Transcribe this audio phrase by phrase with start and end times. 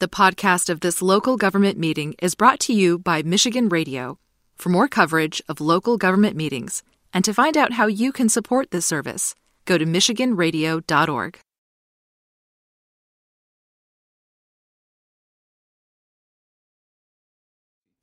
[0.00, 4.18] The podcast of this local government meeting is brought to you by Michigan Radio.
[4.56, 8.70] For more coverage of local government meetings and to find out how you can support
[8.70, 9.34] this service,
[9.66, 11.38] go to MichiganRadio.org.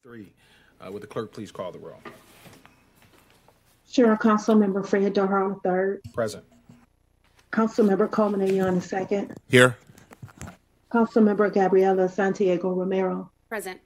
[0.04, 0.34] Three.
[0.80, 2.00] Uh, would the clerk please call the roll?
[3.90, 6.02] Sure, Councilmember Fred Durhal, third.
[6.14, 6.46] Present.
[7.52, 9.34] Council Councilmember Coleman Ayan, second.
[9.50, 9.76] Here.
[10.92, 13.30] Councilmember Gabriela Santiago Romero.
[13.50, 13.80] Present.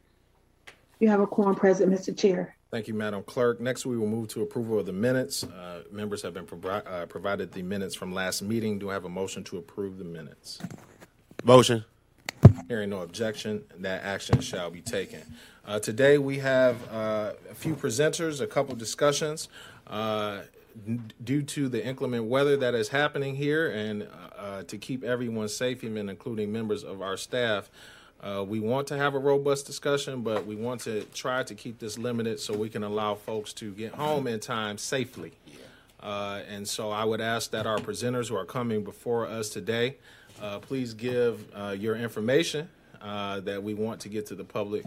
[1.00, 2.16] You have a quorum present, Mr.
[2.16, 2.56] Chair.
[2.70, 3.60] Thank you, Madam Clerk.
[3.60, 5.44] Next, we will move to approval of the minutes.
[5.44, 8.80] Uh, members have been provi- uh, provided the minutes from last meeting.
[8.80, 10.60] Do I have a motion to approve the minutes?
[11.44, 11.84] Motion.
[12.68, 15.22] Hearing no objection, that action shall be taken.
[15.66, 19.50] Uh, today, we have uh, a few presenters, a couple discussions.
[20.72, 20.94] Uh,
[21.24, 24.08] due to the inclement weather that is happening here and
[24.38, 27.70] uh, to keep everyone safe, even including members of our staff,
[28.22, 31.80] uh, we want to have a robust discussion, but we want to try to keep
[31.80, 35.32] this limited so we can allow folks to get home in time safely.
[36.00, 39.98] Uh, and so I would ask that our presenters who are coming before us today,
[40.42, 42.70] uh, please give uh, your information
[43.02, 44.84] uh, that we want to get to the public,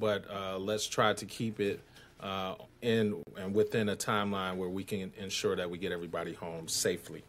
[0.00, 1.80] but uh, let's try to keep it
[2.20, 6.68] uh, in and within a timeline where we can ensure that we get everybody home
[6.68, 7.22] safely.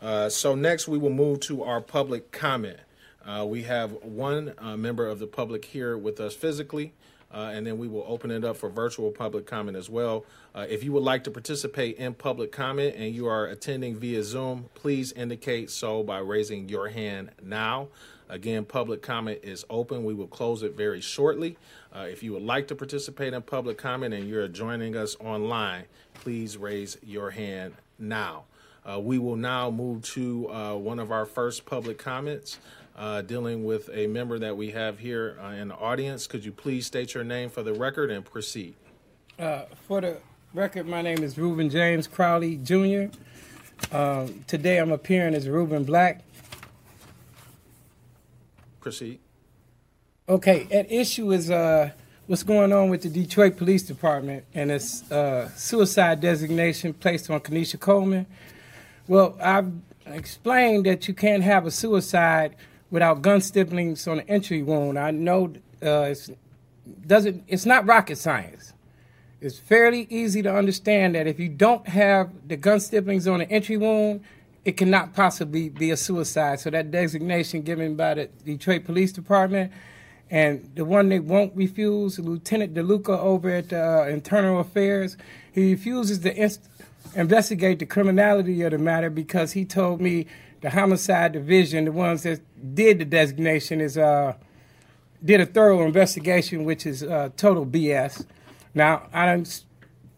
[0.00, 2.78] Uh, so next we will move to our public comment.
[3.24, 6.92] Uh, we have one uh, member of the public here with us physically,
[7.32, 10.24] uh, and then we will open it up for virtual public comment as well.
[10.54, 14.22] Uh, if you would like to participate in public comment and you are attending via
[14.24, 17.88] Zoom, please indicate so by raising your hand now.
[18.28, 20.04] Again, public comment is open.
[20.04, 21.58] We will close it very shortly.
[21.94, 25.84] Uh, if you would like to participate in public comment and you're joining us online,
[26.14, 28.44] please raise your hand now.
[28.84, 32.58] Uh, we will now move to uh, one of our first public comments
[32.96, 36.26] uh, dealing with a member that we have here uh, in the audience.
[36.26, 38.74] Could you please state your name for the record and proceed?
[39.38, 40.16] Uh, for the
[40.54, 43.14] record, my name is Reuben James Crowley Jr.
[43.94, 46.22] Um, today I'm appearing as Reuben Black.
[48.80, 49.20] Proceed.
[50.32, 51.90] Okay, at issue is uh,
[52.26, 57.38] what's going on with the Detroit Police Department and its uh, suicide designation placed on
[57.40, 58.24] Kenesha Coleman.
[59.06, 59.70] Well, I've
[60.06, 62.56] explained that you can't have a suicide
[62.90, 64.98] without gun stipplings on the entry wound.
[64.98, 66.30] I know uh, it's
[67.06, 68.72] doesn't it's not rocket science.
[69.42, 73.50] It's fairly easy to understand that if you don't have the gun stipplings on the
[73.50, 74.22] entry wound,
[74.64, 76.58] it cannot possibly be a suicide.
[76.60, 79.70] So that designation given by the Detroit Police Department
[80.32, 85.18] and the one they won't refuse, Lieutenant DeLuca over at uh, Internal Affairs,
[85.52, 86.66] he refuses to inst-
[87.14, 90.26] investigate the criminality of the matter because he told me
[90.62, 92.40] the homicide division, the ones that
[92.74, 94.32] did the designation, is uh,
[95.22, 98.24] did a thorough investigation, which is uh, total BS.
[98.74, 99.44] Now I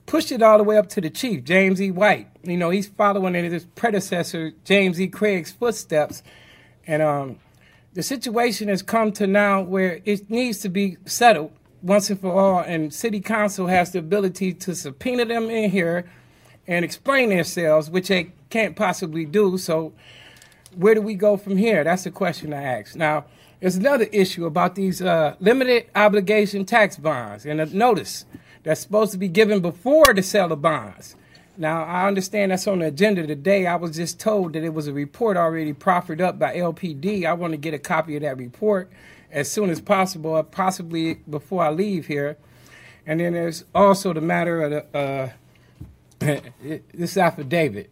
[0.06, 1.91] pushed it all the way up to the chief, James E.
[1.91, 2.28] White.
[2.44, 5.08] You know, he's following in his predecessor, James E.
[5.08, 6.22] Craig's footsteps,
[6.86, 7.41] and um,
[7.94, 12.32] the situation has come to now where it needs to be settled once and for
[12.32, 16.10] all, and City Council has the ability to subpoena them in here
[16.66, 19.59] and explain themselves, which they can't possibly do.
[19.59, 19.93] So,
[20.75, 21.84] where do we go from here?
[21.84, 22.97] That's the question I ask.
[22.97, 23.27] Now,
[23.60, 28.25] there's another issue about these uh, limited obligation tax bonds and a notice
[28.62, 31.16] that's supposed to be given before the sale of bonds.
[31.56, 33.66] Now, I understand that's on the agenda today.
[33.66, 37.25] I was just told that it was a report already proffered up by LPD.
[37.25, 38.91] I want to get a copy of that report
[39.31, 42.37] as soon as possible, possibly before I leave here.
[43.06, 45.32] And then there's also the matter of the,
[46.20, 46.41] uh,
[46.93, 47.91] this affidavit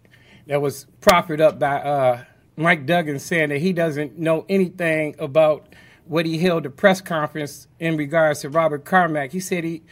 [0.48, 2.24] that was proffered up by uh,
[2.56, 5.72] Mike Duggan saying that he doesn't know anything about
[6.06, 9.30] what he held a press conference in regards to Robert Carmack.
[9.30, 9.82] He said he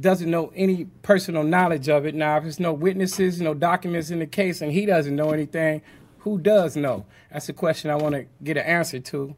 [0.00, 2.14] doesn't know any personal knowledge of it.
[2.14, 5.82] Now, if there's no witnesses, no documents in the case, and he doesn't know anything,
[6.18, 7.06] who does know?
[7.32, 9.34] That's a question I want to get an answer to.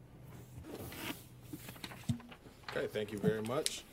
[2.69, 3.83] Okay, thank you very much.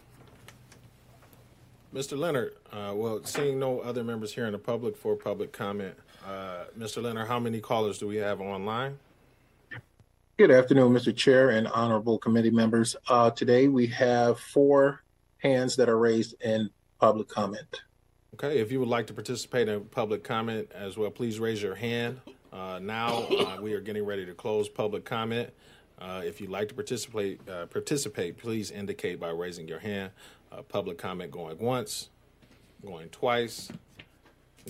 [1.94, 2.18] Mr.
[2.18, 5.94] Leonard, uh, well, seeing no other members here in the public for public comment,
[6.26, 7.02] uh, Mr.
[7.02, 8.98] Leonard, how many callers do we have online?
[10.36, 11.16] Good afternoon, Mr.
[11.16, 12.94] Chair and honorable committee members.
[13.08, 15.02] Uh, today we have four
[15.38, 16.70] hands that are raised in
[17.00, 17.82] public comment.
[18.34, 21.74] Okay, if you would like to participate in public comment as well, please raise your
[21.74, 22.20] hand.
[22.52, 25.50] Uh, now uh, we are getting ready to close public comment.
[26.00, 30.10] Uh, if you'd like to participate, uh, participate, please indicate by raising your hand.
[30.52, 32.10] Uh, public comment going once,
[32.84, 33.70] going twice,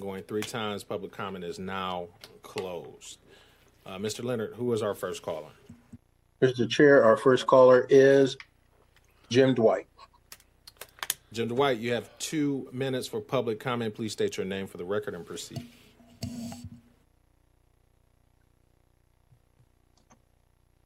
[0.00, 0.82] going three times.
[0.82, 2.08] Public comment is now
[2.42, 3.18] closed.
[3.84, 4.24] Uh, Mr.
[4.24, 5.50] Leonard, who is our first caller?
[6.40, 6.68] Mr.
[6.68, 8.36] Chair, our first caller is
[9.28, 9.87] Jim Dwight.
[11.32, 13.94] Jim Dwight, you have two minutes for public comment.
[13.94, 15.66] Please state your name for the record and proceed.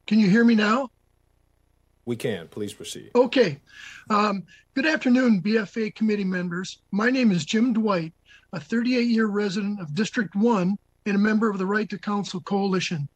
[0.07, 0.91] Can you hear me now?
[2.05, 2.49] We can.
[2.49, 3.11] Please proceed.
[3.15, 3.61] Okay.
[4.11, 4.43] Um,
[4.75, 6.79] good afternoon, BFA committee members.
[6.91, 8.13] My name is Jim Dwight,
[8.53, 12.41] a 38 year resident of District 1 and a member of the Right to Counsel
[12.41, 13.09] Coalition.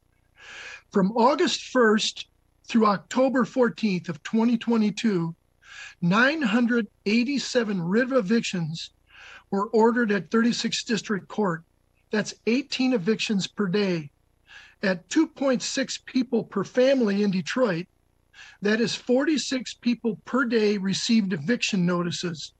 [0.93, 2.26] From August 1st
[2.69, 5.34] through October 14th of 2022,
[6.00, 8.90] 987 writ of evictions
[9.50, 11.62] were ordered at 36 District Court.
[12.11, 14.11] That's 18 evictions per day.
[14.82, 17.87] At 2.6 people per family in Detroit,
[18.62, 22.52] that is 46 people per day received eviction notices.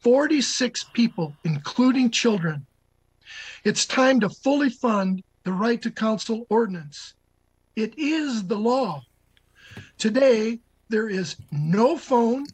[0.00, 2.66] 46 people, including children.
[3.64, 7.14] It's time to fully fund the right to counsel ordinance.
[7.74, 9.02] It is the law.
[9.98, 12.46] Today, there is no phone,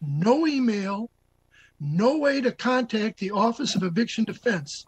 [0.00, 1.10] no email,
[1.80, 4.86] no way to contact the Office of Eviction Defense,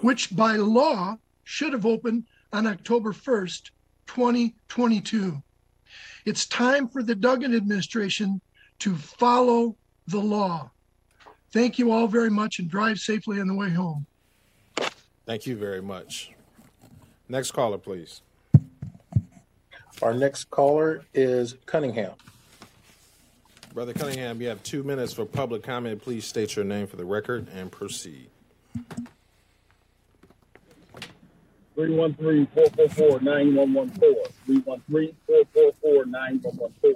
[0.00, 3.70] which by law should have opened on October 1st,
[4.06, 5.42] 2022.
[6.24, 8.40] It's time for the Duggan administration
[8.78, 9.76] to follow
[10.06, 10.70] the law.
[11.52, 14.06] Thank you all very much and drive safely on the way home.
[15.26, 16.32] Thank you very much.
[17.28, 18.22] Next caller, please.
[20.02, 22.14] Our next caller is Cunningham.
[23.72, 26.02] Brother Cunningham, you have two minutes for public comment.
[26.02, 28.28] Please state your name for the record and proceed.
[31.76, 34.14] 313-444-9114.
[34.48, 36.94] 313-444-9114.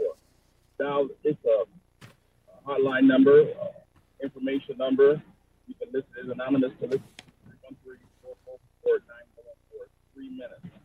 [0.78, 1.64] Now, it's a
[2.64, 3.66] hotline number, uh,
[4.22, 5.20] information number.
[5.66, 7.02] You can listen as anonymous to listen.
[8.24, 8.38] 313-444-9114.
[10.14, 10.77] Three minutes.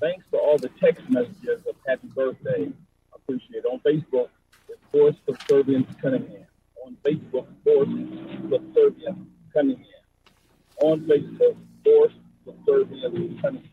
[0.00, 2.70] Thanks for all the text messages of happy birthday.
[3.12, 3.66] I appreciate it.
[3.66, 4.28] On Facebook,
[4.68, 6.46] it's Force Subservience Cunningham.
[6.84, 7.88] On Facebook, Force
[8.50, 9.86] Subservience Cunningham.
[10.82, 12.12] On Facebook, Force
[12.44, 13.70] Subservience Cunningham.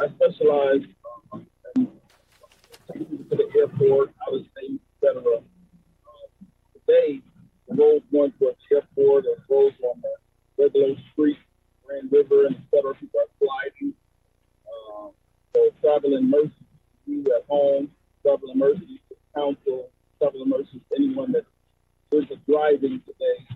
[0.00, 0.82] I specialize
[1.32, 1.88] um, in
[2.92, 5.36] taking to the airport, out of state, etc.
[5.36, 5.44] Um,
[6.74, 7.20] today,
[7.68, 11.38] the roads going towards the airport or roads on the regular street,
[11.86, 12.94] Grand River, and etc.
[12.94, 13.94] People are sliding.
[14.66, 15.10] Um,
[15.54, 16.52] so traveling mercy
[17.06, 17.90] to you at home,
[18.22, 21.44] traveling mercy to council, traveling mercy to anyone that
[22.12, 23.46] is driving today.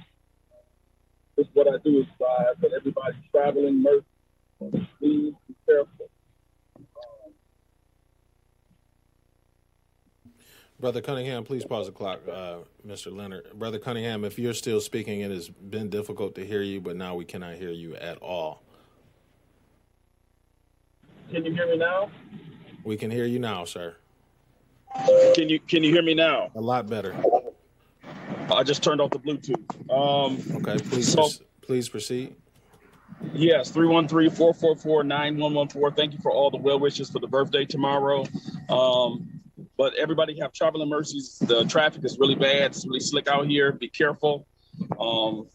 [1.36, 4.04] This is what I do is drive, but everybody traveling mercy.
[4.98, 6.10] Please be careful.
[6.76, 7.32] Um,
[10.80, 12.56] Brother Cunningham, please pause the clock, uh,
[12.86, 13.10] Mr.
[13.10, 13.46] Leonard.
[13.54, 17.14] Brother Cunningham, if you're still speaking, it has been difficult to hear you, but now
[17.14, 18.62] we cannot hear you at all.
[21.32, 22.10] Can you hear me now?
[22.84, 23.96] We can hear you now, sir.
[25.34, 26.50] Can you can you hear me now?
[26.54, 27.16] A lot better.
[28.50, 29.90] I just turned off the Bluetooth.
[29.90, 31.30] Um, Okay, please, So-
[31.62, 32.34] please proceed.
[33.32, 35.96] Yes, 313-444-9114.
[35.96, 38.26] Thank you for all the well wishes for the birthday tomorrow.
[38.68, 39.27] Um,
[39.78, 41.38] but everybody have traveling mercies.
[41.40, 42.72] The traffic is really bad.
[42.72, 43.72] It's really slick out here.
[43.72, 44.46] Be careful.
[45.00, 45.48] Um,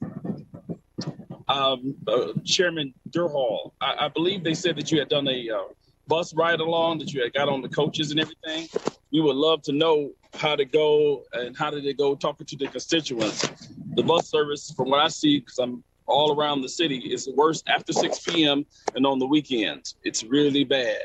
[1.49, 5.63] um, uh, Chairman Durhal, I, I believe they said that you had done a uh,
[6.07, 8.67] bus ride along, that you had got on the coaches and everything.
[9.11, 12.55] We would love to know how to go and how did it go talking to
[12.55, 13.47] the constituents.
[13.95, 17.61] The bus service, from what I see, because I'm all around the city is worse
[17.67, 18.65] after 6 p.m.
[18.95, 19.95] and on the weekends.
[20.03, 21.01] It's really bad.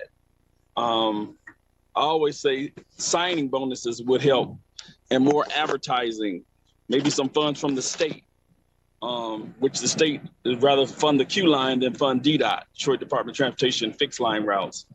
[0.76, 1.36] Um,
[1.98, 4.56] I always say signing bonuses would help
[5.10, 6.44] and more advertising,
[6.88, 8.22] maybe some funds from the state,
[9.02, 13.34] um, which the state would rather fund the Q line than fund DDOT, Detroit Department
[13.34, 14.86] of Transportation fixed line routes.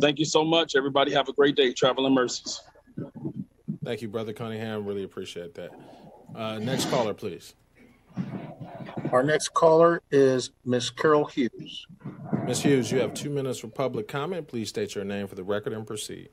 [0.00, 0.74] Thank you so much.
[0.74, 1.72] Everybody have a great day.
[1.72, 2.60] Traveling mercies.
[3.84, 4.84] Thank you, Brother Cunningham.
[4.84, 5.70] Really appreciate that.
[6.34, 7.54] Uh, next caller, please.
[9.12, 11.86] Our next caller is Miss Carol Hughes.
[12.46, 12.62] Ms.
[12.62, 14.48] Hughes, you have two minutes for public comment.
[14.48, 16.28] Please state your name for the record and proceed.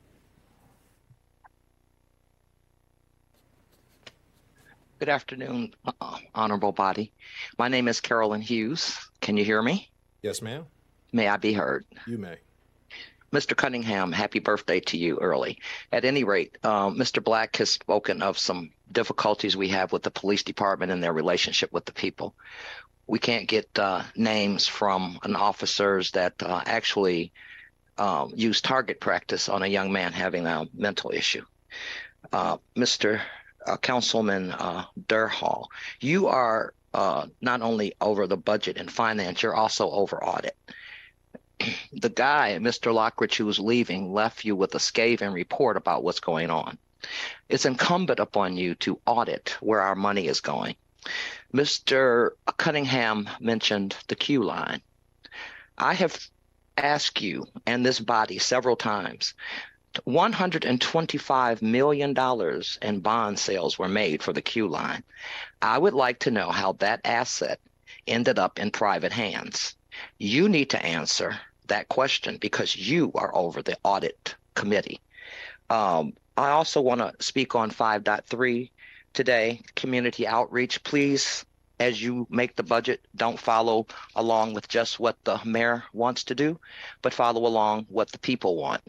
[4.98, 7.12] Good afternoon, uh, honorable body.
[7.58, 8.98] My name is Carolyn Hughes.
[9.20, 9.90] Can you hear me?
[10.22, 10.66] Yes, ma'am.
[11.12, 11.84] May I be heard?
[12.06, 12.38] You may.
[13.34, 13.56] Mr.
[13.56, 15.58] Cunningham, happy birthday to you early.
[15.90, 17.22] At any rate, um, Mr.
[17.22, 21.72] Black has spoken of some difficulties we have with the police department and their relationship
[21.72, 22.32] with the people.
[23.08, 27.32] We can't get uh, names from an officers that uh, actually
[27.98, 31.44] um, use target practice on a young man having a mental issue.
[32.32, 33.20] Uh, Mr.
[33.66, 39.56] Uh, Councilman uh, Durhal, you are uh, not only over the budget and finance, you're
[39.56, 40.56] also over audit
[41.92, 42.92] the guy, Mr.
[42.92, 46.78] Lockridge, who was leaving, left you with a scathing report about what's going on.
[47.48, 50.76] It's incumbent upon you to audit where our money is going.
[51.52, 52.30] Mr.
[52.56, 54.80] Cunningham mentioned the Q line.
[55.76, 56.18] I have
[56.76, 59.34] asked you and this body several times
[60.06, 62.16] $125 million
[62.82, 65.04] in bond sales were made for the Q line.
[65.62, 67.60] I would like to know how that asset
[68.06, 69.76] ended up in private hands.
[70.18, 75.00] You need to answer that question because you are over the audit committee.
[75.70, 78.70] Um, I also want to speak on 5.3
[79.12, 80.82] today community outreach.
[80.82, 81.44] Please,
[81.80, 86.34] as you make the budget, don't follow along with just what the mayor wants to
[86.34, 86.58] do,
[87.02, 88.82] but follow along what the people want.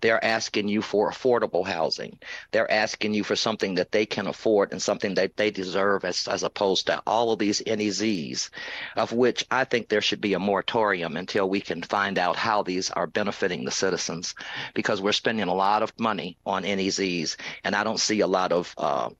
[0.00, 2.18] They're asking you for affordable housing.
[2.50, 6.28] They're asking you for something that they can afford and something that they deserve as,
[6.28, 8.50] as opposed to all of these NEZs,
[8.96, 12.62] of which I think there should be a moratorium until we can find out how
[12.62, 14.34] these are benefiting the citizens
[14.74, 18.52] because we're spending a lot of money on NEZs and I don't see a lot
[18.52, 19.10] of uh,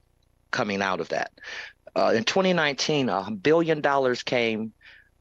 [0.50, 1.32] coming out of that.
[1.96, 4.72] Uh, in 2019, a billion dollars came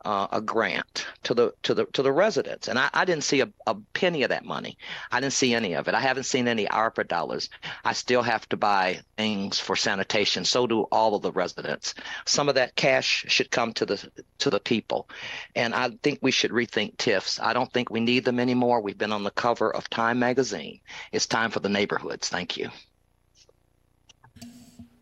[0.05, 3.41] uh, a grant to the to the to the residents, and I, I didn't see
[3.41, 4.77] a, a, penny of that money.
[5.11, 5.93] I didn't see any of it.
[5.93, 7.49] I haven't seen any ARPA dollars.
[7.85, 10.43] I still have to buy things for sanitation.
[10.45, 11.93] So do all of the residents.
[12.25, 15.07] Some of that cash should come to the to the people,
[15.55, 17.39] and I think we should rethink TIFs.
[17.41, 18.81] I don't think we need them anymore.
[18.81, 20.81] We've been on the cover of Time magazine.
[21.11, 22.27] It's time for the neighborhoods.
[22.27, 22.69] Thank you.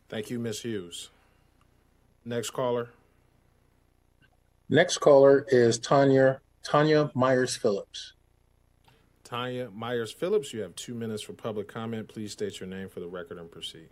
[0.09, 0.61] Thank you, Ms.
[0.61, 1.09] Hughes.
[2.25, 2.89] Next caller.
[4.73, 8.13] Next caller is Tanya Tanya Myers Phillips.
[9.25, 12.07] Tanya Myers Phillips, you have two minutes for public comment.
[12.07, 13.89] Please state your name for the record and proceed.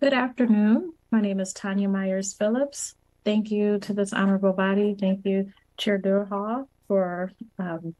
[0.00, 0.94] Good afternoon.
[1.10, 2.94] My name is Tanya Myers Phillips.
[3.26, 4.96] Thank you to this honorable body.
[4.98, 7.94] Thank you, Chair Durhal, for um,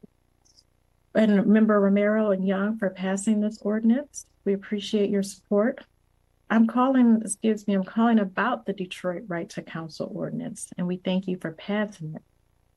[1.15, 4.25] and Member Romero and Young for passing this ordinance.
[4.47, 5.85] We appreciate your support.
[6.51, 10.99] I'm calling, excuse me, I'm calling about the Detroit Right to Counsel ordinance, and we
[10.99, 12.23] thank you for passing it.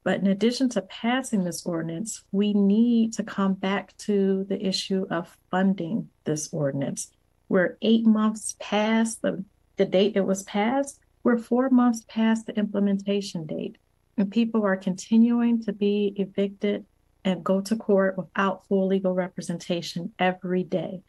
[0.03, 5.05] But in addition to passing this ordinance, we need to come back to the issue
[5.09, 7.11] of funding this ordinance.
[7.49, 9.43] We're eight months past the,
[9.75, 10.99] the date it was passed.
[11.23, 13.77] We're four months past the implementation date,
[14.17, 16.85] and people are continuing to be evicted
[17.25, 21.01] and go to court without full legal representation every day.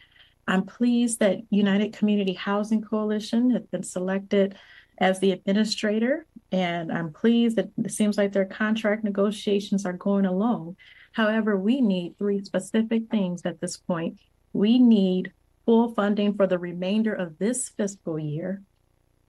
[0.49, 4.57] I'm pleased that United Community Housing Coalition has been selected
[4.97, 10.25] as the administrator, and I'm pleased that it seems like their contract negotiations are going
[10.25, 10.77] along.
[11.13, 14.19] However, we need three specific things at this point.
[14.55, 15.33] We need
[15.67, 18.63] full funding for the remainder of this fiscal year.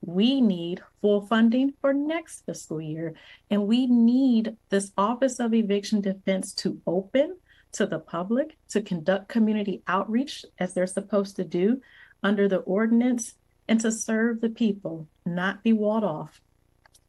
[0.01, 3.13] We need full funding for next fiscal year.
[3.49, 7.35] And we need this Office of Eviction Defense to open
[7.73, 11.81] to the public to conduct community outreach as they're supposed to do
[12.23, 13.35] under the ordinance
[13.67, 16.41] and to serve the people, not be walled off.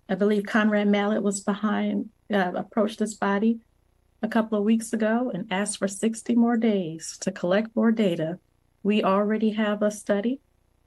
[0.09, 3.61] I believe Conrad Mallett was behind, uh, approached this body
[4.23, 8.39] a couple of weeks ago and asked for 60 more days to collect more data.
[8.83, 10.41] We already have a study.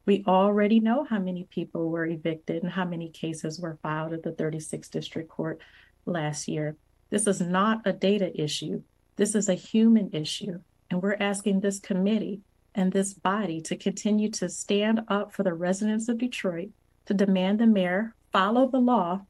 [0.06, 4.24] We already know how many people were evicted and how many cases were filed at
[4.24, 5.60] the 36th District Court
[6.06, 6.76] last year.
[7.10, 8.84] This is not a data issue.
[9.16, 12.42] This is a human issue, and we're asking this committee
[12.76, 16.70] and this body to continue to stand up for the residents of Detroit,
[17.06, 19.22] to demand the mayor follow the law,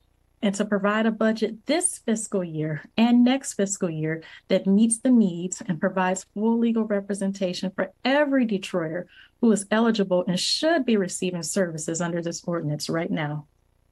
[0.41, 5.09] and to provide a budget this fiscal year and next fiscal year that meets the
[5.09, 9.05] needs and provides full legal representation for every Detroiter
[9.39, 13.45] who is eligible and should be receiving services under this ordinance right now.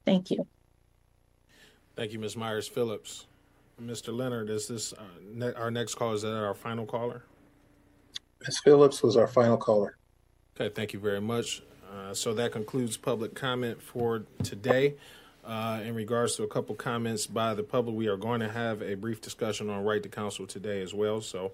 [0.04, 0.46] Thank you.
[1.96, 2.36] Thank you, Ms.
[2.36, 3.26] Myers Phillips.
[3.80, 4.16] Mr.
[4.16, 5.02] Leonard, is this uh,
[5.32, 6.12] ne- our next call?
[6.12, 7.22] Is that our final caller?
[8.44, 8.58] Ms.
[8.64, 9.96] Phillips was our final caller.
[10.56, 11.62] Okay, thank you very much.
[11.92, 14.94] Uh, so that concludes public comment for today.
[15.44, 18.80] Uh, in regards to a couple comments by the public, we are going to have
[18.82, 21.20] a brief discussion on right to counsel today as well.
[21.20, 21.52] So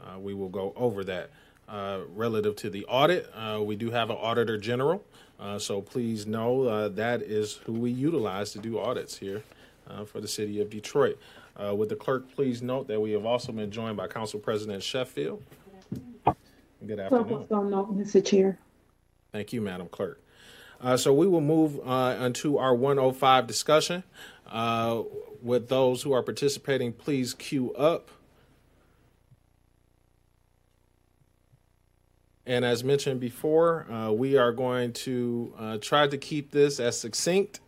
[0.00, 1.30] uh, we will go over that.
[1.68, 5.04] Uh, relative to the audit, uh, we do have an auditor general.
[5.58, 9.44] so please know that is who we utilize to do audits here
[10.06, 11.16] for the city of Detroit.
[11.56, 14.82] Uh, would the clerk please note that we have also been joined by Council President
[14.82, 15.42] Sheffield?
[16.86, 17.46] Good afternoon.
[17.50, 18.24] Note, Mr.
[18.24, 18.58] Chair.
[19.32, 20.22] Thank you, Madam Clerk.
[20.80, 24.02] Uh, so we will move uh, into our 105 discussion.
[24.50, 25.02] Uh,
[25.42, 28.10] with those who are participating, please queue up.
[32.46, 36.98] And as mentioned before, uh, we are going to uh, try to keep this as
[36.98, 37.60] succinct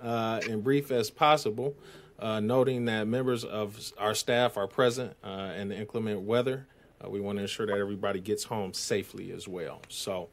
[0.00, 1.74] uh, and brief as possible.
[2.18, 6.66] Uh, noting that members of our staff are present uh, in the inclement weather.
[7.04, 9.82] Uh, we want to ensure that everybody gets home safely as well.
[9.88, 10.28] So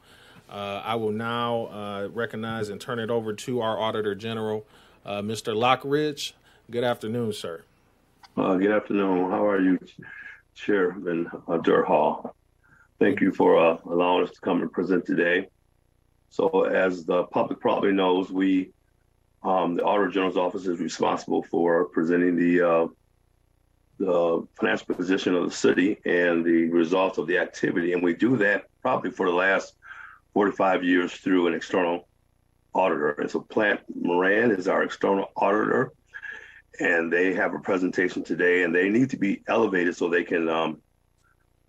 [0.49, 4.65] uh, I will now uh, recognize and turn it over to our Auditor General,
[5.05, 5.55] uh, Mr.
[5.55, 6.33] Lockridge.
[6.71, 7.63] Good afternoon, sir.
[8.35, 9.29] good afternoon.
[9.29, 9.77] How are you,
[10.55, 12.35] Chairman uh, Hall?
[12.99, 15.49] Thank you for allowing us to come and present today.
[16.29, 18.72] So, as the public probably knows, we
[19.43, 22.87] um, the Auditor General's office is responsible for presenting the uh,
[23.99, 28.37] the financial position of the city and the results of the activity, and we do
[28.37, 29.75] that probably for the last
[30.33, 32.07] 45 years through an external
[32.73, 33.11] auditor.
[33.11, 35.93] And so, Plante Moran is our external auditor,
[36.79, 40.49] and they have a presentation today, and they need to be elevated so they can
[40.49, 40.81] um,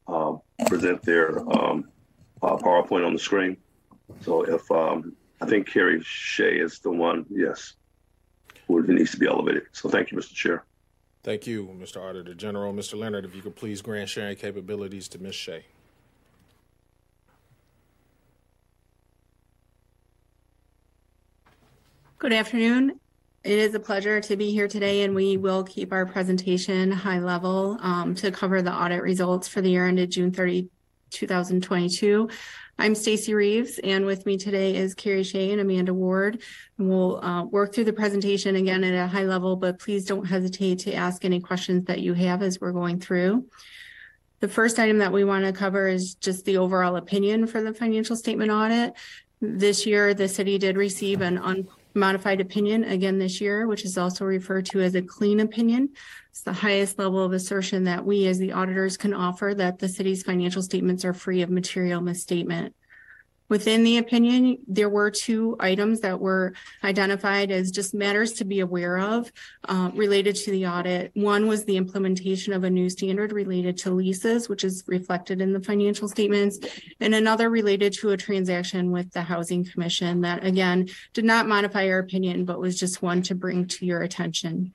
[0.08, 0.34] uh,
[0.66, 1.88] present their um,
[2.42, 3.56] uh, PowerPoint on the screen.
[4.22, 7.74] So, if um, I think Carrie Shea is the one, yes,
[8.66, 9.64] who needs to be elevated.
[9.72, 10.32] So thank you, Mr.
[10.32, 10.64] Chair.
[11.22, 12.02] Thank you, Mr.
[12.02, 12.72] Auditor General.
[12.72, 12.98] Mr.
[12.98, 15.34] Leonard, if you could please grant sharing capabilities to Ms.
[15.34, 15.64] Shea.
[22.18, 23.00] Good afternoon.
[23.42, 27.18] It is a pleasure to be here today, and we will keep our presentation high
[27.18, 30.70] level um, to cover the audit results for the year ended June 30,
[31.10, 32.30] 2022.
[32.76, 36.42] I'm Stacy Reeves, and with me today is Carrie Shea and Amanda Ward.
[36.76, 40.24] And we'll uh, work through the presentation again at a high level, but please don't
[40.24, 43.46] hesitate to ask any questions that you have as we're going through.
[44.40, 47.72] The first item that we want to cover is just the overall opinion for the
[47.72, 48.94] financial statement audit.
[49.40, 51.38] This year, the city did receive an
[51.94, 55.90] unmodified opinion again this year, which is also referred to as a clean opinion.
[56.30, 59.88] It's the highest level of assertion that we as the auditors can offer that the
[59.88, 62.74] city's financial statements are free of material misstatement.
[63.54, 68.58] Within the opinion, there were two items that were identified as just matters to be
[68.58, 69.30] aware of
[69.68, 71.12] uh, related to the audit.
[71.14, 75.52] One was the implementation of a new standard related to leases, which is reflected in
[75.52, 76.58] the financial statements,
[76.98, 81.88] and another related to a transaction with the Housing Commission that, again, did not modify
[81.90, 84.74] our opinion, but was just one to bring to your attention.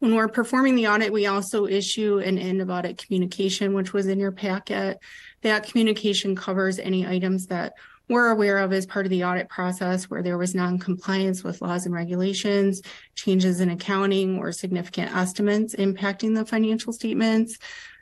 [0.00, 4.06] When we're performing the audit, we also issue an end of audit communication, which was
[4.06, 4.98] in your packet.
[5.42, 7.72] That communication covers any items that
[8.08, 11.84] we're aware of as part of the audit process where there was non-compliance with laws
[11.84, 12.80] and regulations,
[13.16, 17.58] changes in accounting, or significant estimates impacting the financial statements.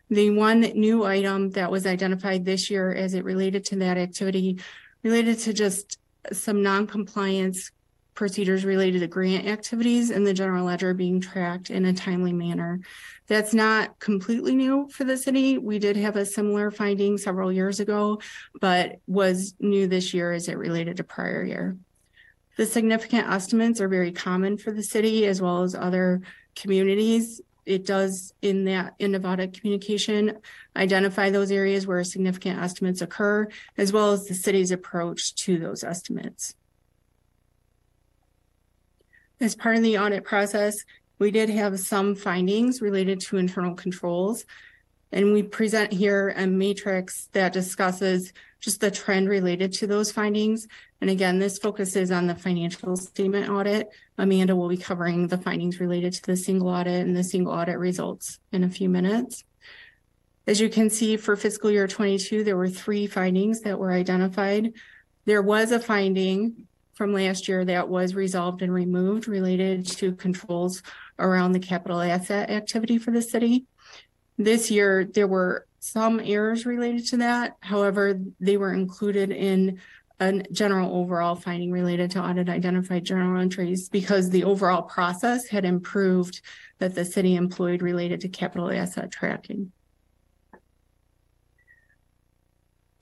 [0.08, 4.60] The one new item that was identified this year as it related to that activity
[5.02, 5.98] related to just
[6.32, 7.72] some non-compliance
[8.16, 12.80] procedures related to grant activities and the general ledger being tracked in a timely manner.
[13.28, 15.58] That's not completely new for the city.
[15.58, 18.20] We did have a similar finding several years ago,
[18.60, 21.76] but was new this year as it related to prior year.
[22.56, 26.22] The significant estimates are very common for the city as well as other
[26.54, 27.40] communities.
[27.66, 30.38] It does in that in Nevada communication
[30.74, 35.84] identify those areas where significant estimates occur, as well as the city's approach to those
[35.84, 36.54] estimates.
[39.40, 40.84] As part of the audit process,
[41.18, 44.46] we did have some findings related to internal controls.
[45.12, 50.66] And we present here a matrix that discusses just the trend related to those findings.
[51.00, 53.88] And again, this focuses on the financial statement audit.
[54.18, 57.78] Amanda will be covering the findings related to the single audit and the single audit
[57.78, 59.44] results in a few minutes.
[60.46, 64.72] As you can see for fiscal year 22, there were three findings that were identified.
[65.24, 66.66] There was a finding
[66.96, 70.82] from last year that was resolved and removed related to controls
[71.18, 73.66] around the capital asset activity for the city.
[74.38, 77.56] This year, there were some errors related to that.
[77.60, 79.78] However, they were included in
[80.18, 85.66] a general overall finding related to audit identified journal entries because the overall process had
[85.66, 86.40] improved
[86.78, 89.72] that the city employed related to capital asset tracking.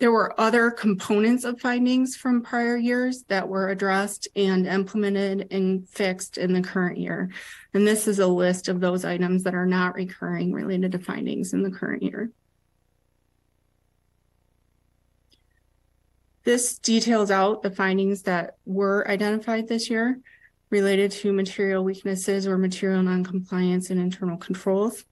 [0.00, 5.88] There were other components of findings from prior years that were addressed and implemented and
[5.88, 7.30] fixed in the current year.
[7.72, 11.52] And this is a list of those items that are not recurring related to findings
[11.52, 12.30] in the current year.
[16.42, 20.20] This details out the findings that were identified this year
[20.70, 25.04] related to material weaknesses or material noncompliance and internal controls.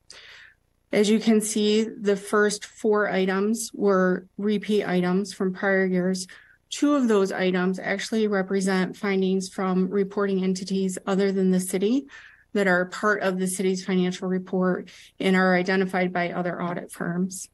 [0.93, 6.27] As you can see, the first four items were repeat items from prior years.
[6.69, 12.07] Two of those items actually represent findings from reporting entities other than the city
[12.53, 17.49] that are part of the city's financial report and are identified by other audit firms.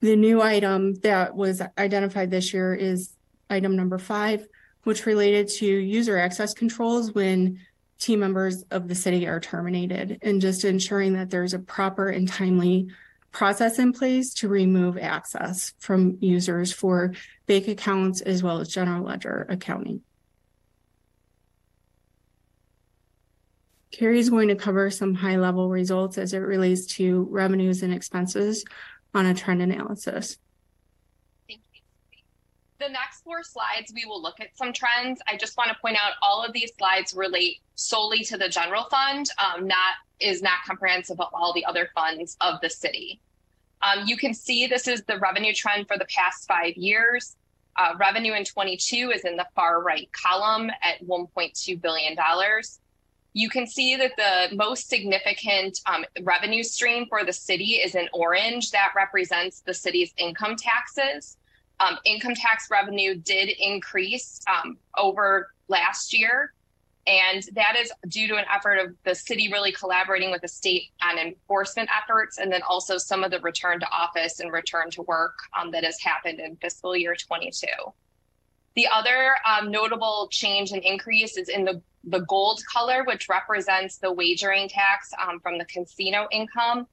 [0.00, 3.14] The new item that was identified this year is
[3.48, 4.46] item number five,
[4.82, 7.60] which related to user access controls when
[7.98, 12.28] team members of the city are terminated and just ensuring that there's a proper and
[12.28, 12.88] timely
[13.32, 17.12] process in place to remove access from users for
[17.46, 20.00] bank accounts as well as general ledger accounting.
[23.90, 27.92] Carrie is going to cover some high level results as it relates to revenues and
[27.92, 28.64] expenses
[29.14, 30.38] on a trend analysis.
[32.80, 35.20] The next four slides, we will look at some trends.
[35.26, 38.84] I just want to point out all of these slides relate solely to the general
[38.84, 43.20] fund, um, not is not comprehensive of all the other funds of the city.
[43.82, 47.36] Um, you can see this is the revenue trend for the past five years.
[47.76, 52.16] Uh, revenue in 22 is in the far right column at $1.2 billion.
[53.32, 58.08] You can see that the most significant um, revenue stream for the city is in
[58.12, 58.70] orange.
[58.70, 61.36] That represents the city's income taxes.
[61.80, 66.52] Um, income tax revenue did increase um, over last year.
[67.06, 70.90] And that is due to an effort of the city really collaborating with the state
[71.02, 75.02] on enforcement efforts, and then also some of the return to office and return to
[75.02, 77.66] work um, that has happened in fiscal year 22.
[78.74, 83.96] The other um, notable change and increase is in the, the gold color, which represents
[83.96, 86.86] the wagering tax um, from the casino income.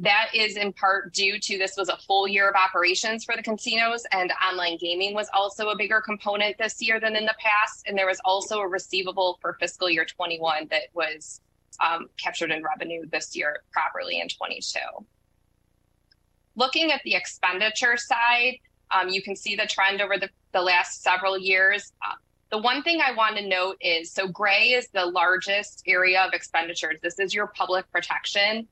[0.00, 3.42] That is in part due to this was a full year of operations for the
[3.42, 7.84] casinos, and online gaming was also a bigger component this year than in the past.
[7.86, 11.40] And there was also a receivable for fiscal year 21 that was
[11.80, 14.78] um, captured in revenue this year properly in 22.
[16.54, 18.58] Looking at the expenditure side,
[18.92, 21.92] um, you can see the trend over the, the last several years.
[22.06, 22.14] Uh,
[22.50, 26.32] the one thing I want to note is so gray is the largest area of
[26.34, 26.98] expenditures.
[27.02, 28.68] This is your public protection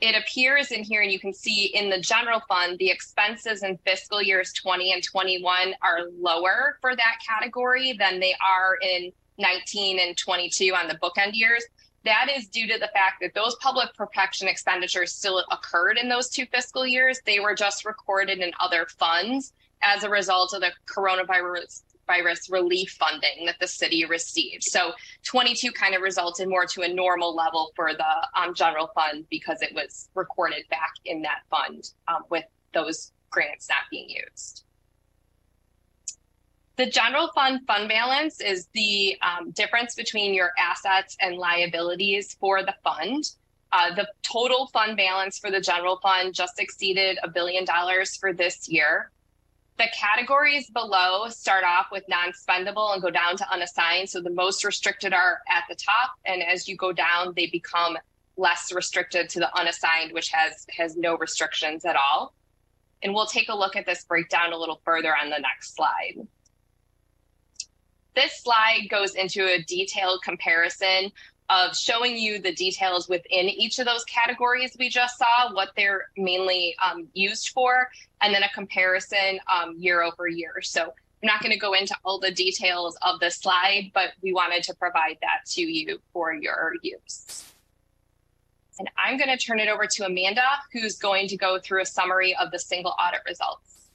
[0.00, 3.78] it appears in here, and you can see in the general fund, the expenses in
[3.78, 9.98] fiscal years 20 and 21 are lower for that category than they are in 19
[9.98, 11.64] and 22 on the bookend years.
[12.04, 16.28] That is due to the fact that those public protection expenditures still occurred in those
[16.28, 17.20] two fiscal years.
[17.24, 22.90] They were just recorded in other funds as a result of the coronavirus virus relief
[22.98, 24.62] funding that the city received.
[24.62, 24.92] So
[25.24, 29.62] 22 kind of resulted more to a normal level for the um, general fund because
[29.62, 34.64] it was recorded back in that fund um, with those grants not being used.
[36.76, 42.62] The general fund fund balance is the um, difference between your assets and liabilities for
[42.62, 43.24] the fund.
[43.72, 48.32] Uh, the total fund balance for the general fund just exceeded a billion dollars for
[48.32, 49.10] this year.
[49.78, 54.08] The categories below start off with non-spendable and go down to unassigned.
[54.08, 57.98] So the most restricted are at the top, and as you go down, they become
[58.38, 62.34] less restricted to the unassigned, which has has no restrictions at all.
[63.02, 66.26] And we'll take a look at this breakdown a little further on the next slide.
[68.14, 71.12] This slide goes into a detailed comparison
[71.48, 76.06] of showing you the details within each of those categories we just saw, what they're
[76.16, 77.88] mainly um, used for,
[78.20, 80.60] and then a comparison um, year over year.
[80.62, 84.32] So I'm not going to go into all the details of the slide, but we
[84.32, 87.44] wanted to provide that to you for your use.
[88.78, 91.86] And I'm going to turn it over to Amanda, who's going to go through a
[91.86, 93.88] summary of the single audit results.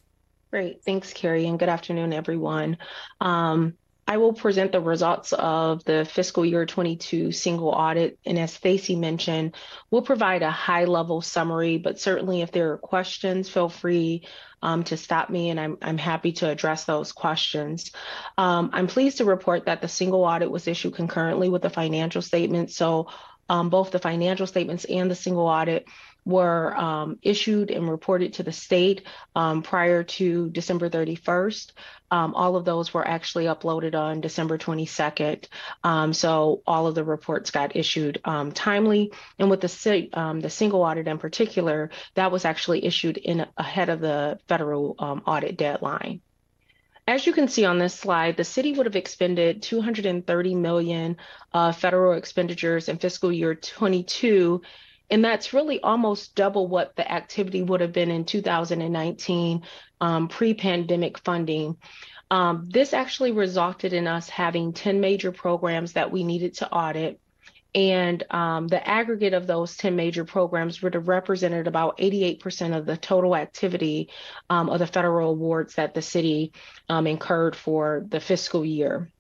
[0.50, 0.84] Great.
[0.84, 2.78] Thanks, Carrie, and good afternoon, everyone.
[3.22, 3.76] Um,
[4.08, 8.20] I will present the results of the fiscal year 22 single audit.
[8.26, 9.56] And as Stacy mentioned,
[9.90, 14.24] we'll provide a high level summary, but certainly if there are questions, feel free
[14.62, 17.92] um, to stop me and I'm, I'm happy to address those questions.
[18.38, 22.22] Um, I'm pleased to report that the single audit was issued concurrently with the financial
[22.22, 22.72] statement.
[22.72, 23.08] So
[23.50, 25.88] um, both the financial statements and the single audit
[26.26, 29.04] were um, issued and reported to the state
[29.36, 31.72] um, prior to December 31st.
[32.12, 35.48] Um, all of those were actually uploaded on December 22nd.
[35.84, 39.14] Um, so all of the reports got issued um, timely.
[39.40, 43.90] And with the, um, the single audit in particular, that was actually issued in ahead
[43.90, 46.22] of the federal audit deadline.
[47.08, 51.18] As you can see on this slide, the city would have expended 230 million
[51.54, 54.62] uh, federal expenditures in fiscal year 22
[55.12, 59.64] and that's really almost double what the activity would have been in 2019
[60.00, 61.78] um, pre pandemic funding.
[62.32, 67.20] Um, this actually resulted in us having 10 major programs that we needed to audit.
[67.76, 72.86] And um, the aggregate of those 10 major programs would have represented about 88% of
[72.86, 74.10] the total activity
[74.50, 76.54] um, of the federal awards that the city
[76.90, 79.12] um, incurred for the fiscal year.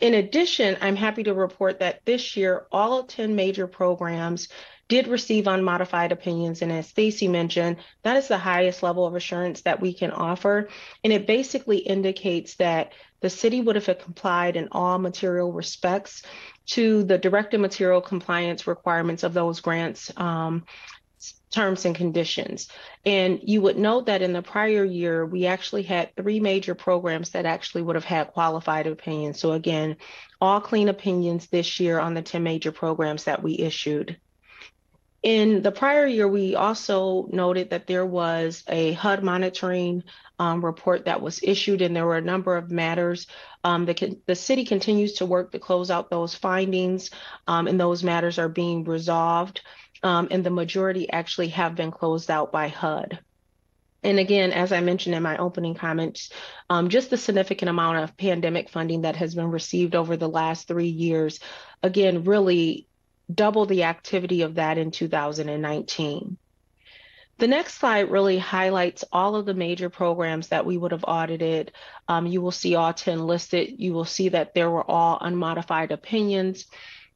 [0.00, 4.48] In addition, I'm happy to report that this year, all 10 major programs
[4.88, 6.62] did receive unmodified opinions.
[6.62, 10.68] And as Stacy mentioned, that is the highest level of assurance that we can offer.
[11.04, 16.22] And it basically indicates that the city would have complied in all material respects
[16.66, 20.64] to the directed material compliance requirements of those grants um,
[21.50, 22.68] terms and conditions.
[23.04, 27.30] And you would note that in the prior year, we actually had three major programs
[27.30, 29.40] that actually would have had qualified opinions.
[29.40, 29.96] So again,
[30.40, 34.18] all clean opinions this year on the 10 major programs that we issued.
[35.22, 40.04] In the prior year, we also noted that there was a HUD monitoring
[40.38, 43.26] um, report that was issued, and there were a number of matters.
[43.64, 47.10] Um, the, the city continues to work to close out those findings,
[47.48, 49.62] um, and those matters are being resolved
[50.02, 53.18] um, and the majority actually have been closed out by HUD.
[54.02, 56.30] And again, as I mentioned in my opening comments,
[56.70, 60.68] um, just the significant amount of pandemic funding that has been received over the last
[60.68, 61.40] three years,
[61.82, 62.86] again, really
[63.32, 66.38] double the activity of that in 2019.
[67.38, 71.72] The next slide really highlights all of the major programs that we would have audited.
[72.08, 73.74] Um, you will see all 10 listed.
[73.78, 76.66] You will see that there were all unmodified opinions.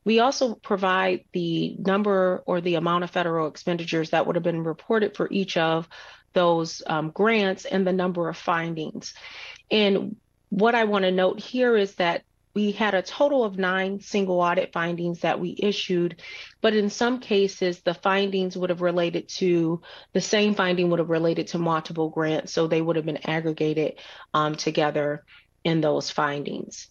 [0.05, 4.65] We also provide the number or the amount of federal expenditures that would have been
[4.65, 5.89] reported for each of
[6.33, 9.15] those um, grants and the number of findings.
[9.71, 10.17] And
[10.49, 12.23] what I want to note here is that
[12.55, 16.21] we had a total of nine single audit findings that we issued,
[16.61, 19.81] but in some cases, the findings would have related to
[20.13, 23.95] the same finding would have related to multiple grants, so they would have been aggregated
[24.35, 25.25] um, together
[25.65, 26.89] in those findings.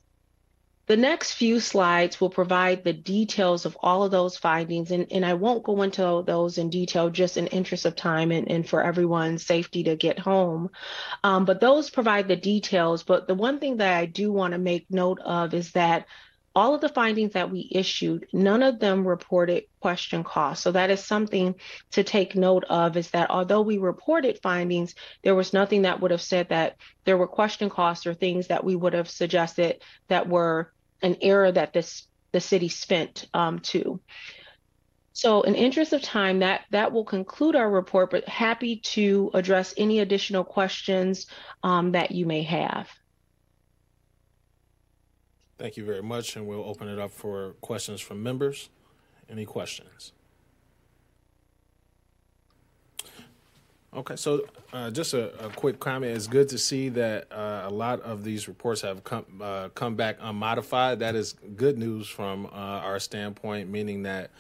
[0.92, 5.26] The next few slides will provide the details of all of those findings, and, and
[5.26, 8.84] I won't go into those in detail just in interest of time and, and for
[8.84, 10.70] everyone's safety to get home.
[11.24, 13.04] Um, but those provide the details.
[13.04, 16.08] But the one thing that I do want to make note of is that
[16.54, 20.62] all of the findings that we issued, none of them reported question costs.
[20.62, 21.56] So that is something
[21.92, 26.12] to take note of is that although we reported findings, there was nothing that would
[26.12, 26.76] have said that
[27.06, 31.52] there were question costs or things that we would have suggested that were an error
[31.52, 34.00] that this the city spent um, to.
[35.14, 38.12] So, in interest of time, that that will conclude our report.
[38.12, 41.28] But happy to address any additional questions
[41.64, 42.88] um, that you may have.
[45.58, 48.70] Thank you very much, and we'll open it up for questions from members.
[49.30, 50.14] Any questions?
[53.94, 56.16] Okay, so uh, just a, a, quick comment.
[56.16, 59.96] It's good to see that uh, a lot of these reports have come uh, come
[59.96, 61.00] back unmodified.
[61.00, 64.32] That is good news from uh, our standpoint, meaning that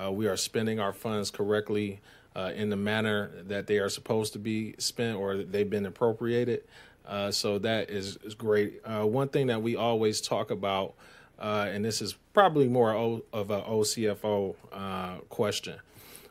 [0.00, 2.00] uh, we are spending our funds correctly
[2.36, 6.62] uh, in the manner that they are supposed to be spent or they've been appropriated.
[7.30, 8.80] so that is, is great.
[8.86, 10.94] one thing that we always talk about,
[11.40, 12.94] and this is probably more
[13.32, 14.54] of an OCFO
[15.28, 15.80] question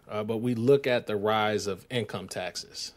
[0.09, 2.93] uh, but we look at the rise of income taxes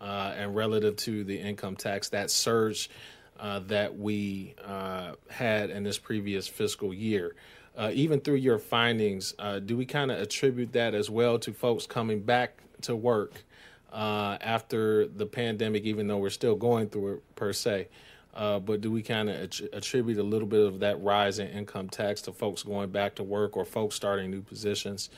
[0.00, 2.90] uh, and relative to the income tax, that surge
[3.38, 7.34] uh, that we uh, had in this previous fiscal year.
[7.76, 11.52] Uh, even through your findings, uh, do we kind of attribute that as well to
[11.52, 13.44] folks coming back to work
[13.92, 17.88] after the pandemic, even though we're still going through it per se?
[18.34, 19.40] but do we kind of
[19.72, 23.22] attribute a little bit of that rise in income tax to folks going back to
[23.22, 25.10] work or folks starting new positions?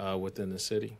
[0.00, 0.96] Uh, within the city?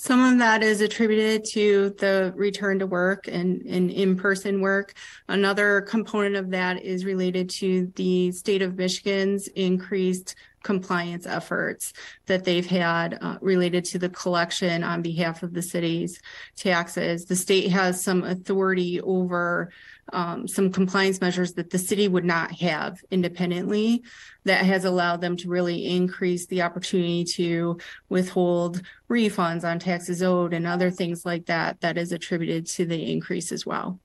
[0.00, 4.94] Some of that is attributed to the return to work and, and in-person work.
[5.26, 11.92] Another component of that is related to the state of Michigan's increased compliance efforts
[12.26, 16.20] that they've had uh, related to the collection on behalf of the city's
[16.54, 17.24] taxes.
[17.24, 19.70] The state has some authority over
[20.12, 24.02] um, some compliance measures that the city would not have independently
[24.44, 30.52] that has allowed them to really increase the opportunity to withhold refunds on taxes owed
[30.52, 33.98] and other things like that that is attributed to the increase as well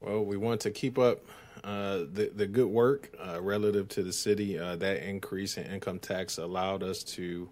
[0.00, 1.20] well we want to keep up
[1.64, 4.58] uh, the the good work uh, relative to the city.
[4.58, 7.50] Uh, that increase in income tax allowed us to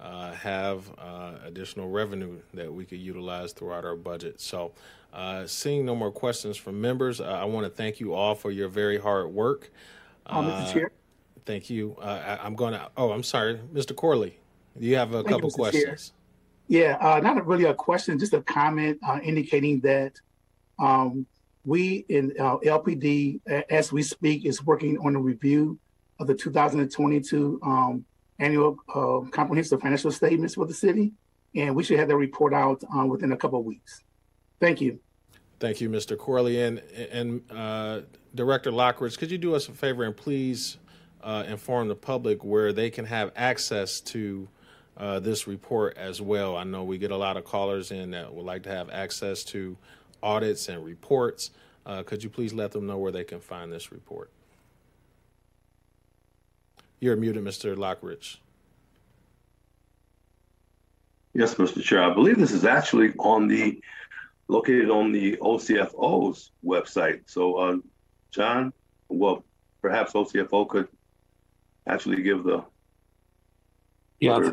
[0.00, 4.40] uh, have uh, additional revenue that we could utilize throughout our budget.
[4.40, 4.72] So,
[5.46, 8.98] seeing no more questions from members, I want to thank you all for your very
[8.98, 9.70] hard work.
[10.26, 10.72] Oh, Mr.
[10.72, 10.90] Chair.
[11.44, 11.96] Thank you.
[12.02, 12.90] I, am going to.
[12.96, 13.94] Oh, I'm sorry, Mr.
[13.94, 14.38] Corley.
[14.78, 16.08] You have a thank couple you, questions.
[16.08, 16.16] Chair.
[16.68, 20.14] Yeah, not really a question, just a comment indicating that
[20.78, 21.26] um,
[21.64, 25.78] we in uh, LPD, as we speak, is working on a review
[26.18, 28.04] of the 2022 um,
[28.38, 31.12] annual uh, comprehensive financial statements for the city,
[31.54, 34.02] and we should have that report out uh, within a couple of weeks.
[34.60, 34.98] Thank you.
[35.58, 36.18] Thank you, Mr.
[36.18, 36.60] Corley.
[36.62, 38.00] And, and uh,
[38.34, 40.76] Director Lockridge, could you do us a favor and please
[41.22, 44.48] uh, inform the public where they can have access to
[44.96, 46.56] uh, this report as well.
[46.56, 49.44] I know we get a lot of callers in that would like to have access
[49.44, 49.76] to
[50.22, 51.50] audits and reports.
[51.84, 54.30] Uh, could you please let them know where they can find this report?
[57.00, 57.76] You're muted, Mr.
[57.76, 58.38] Lockridge.
[61.34, 61.82] Yes, Mr.
[61.82, 62.02] Chair.
[62.02, 63.82] I believe this is actually on the
[64.48, 67.22] located on the OCFO's website.
[67.26, 67.76] So, uh,
[68.30, 68.72] John,
[69.08, 69.44] well,
[69.82, 70.88] perhaps OCFO could
[71.86, 72.64] actually give the
[74.18, 74.50] yeah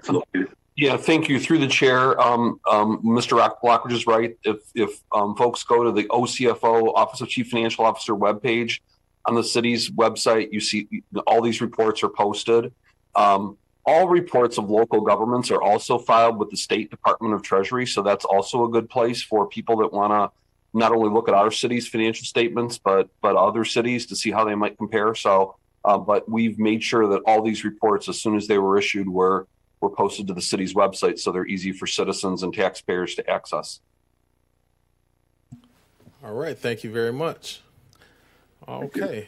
[0.76, 1.40] yeah thank you.
[1.40, 5.92] Through the chair um, um, mr Lockridge is right if if um, folks go to
[5.92, 8.82] the ocfo office of chief financial officer webpage
[9.26, 10.88] on the city's website you see
[11.26, 12.74] all these reports are posted.
[13.16, 17.86] Um, all reports of local governments are also filed with the state department of treasury
[17.86, 20.38] so that's also a good place for people that want to
[20.76, 24.44] not only look at our city's financial statements but but other cities to see how
[24.46, 28.36] they might compare so uh, but we've made sure that all these reports, as soon
[28.36, 29.48] as they were issued, were
[29.82, 33.82] were posted to the city's website, so they're easy for citizens and taxpayers to access.
[36.24, 37.62] All right, thank you very much.
[38.66, 39.28] Okay.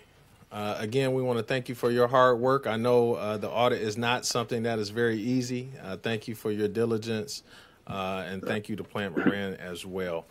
[0.55, 2.65] Uh, again, we want to thank you for your hard work.
[2.65, 5.67] I know uh, the audit is not something that is very easy.
[5.83, 7.43] Uh, thank you for your diligence,
[7.87, 10.25] uh, and thank you to Plante Moran as well.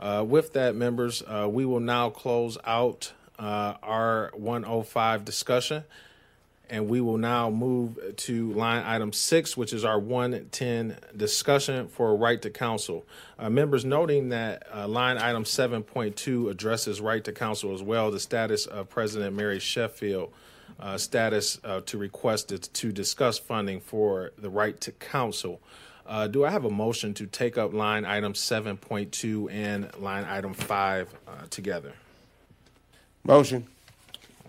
[0.00, 5.84] Uh, with that, members, uh, we will now close out our 105 discussion.
[6.70, 12.14] And we will now move to line item six, which is our 110 discussion for
[12.14, 13.06] right to counsel.
[13.38, 18.20] Uh, members noting that uh, line item 7.2 addresses right to counsel as well, the
[18.20, 20.32] status of President Mary Sheffield.
[20.78, 25.60] Uh, status uh, to request it to discuss funding for the right to counsel.
[26.08, 30.54] Uh, do I have a motion to take up line item 7.2 and line item
[30.54, 31.92] 5 uh, together?
[33.24, 33.66] Motion.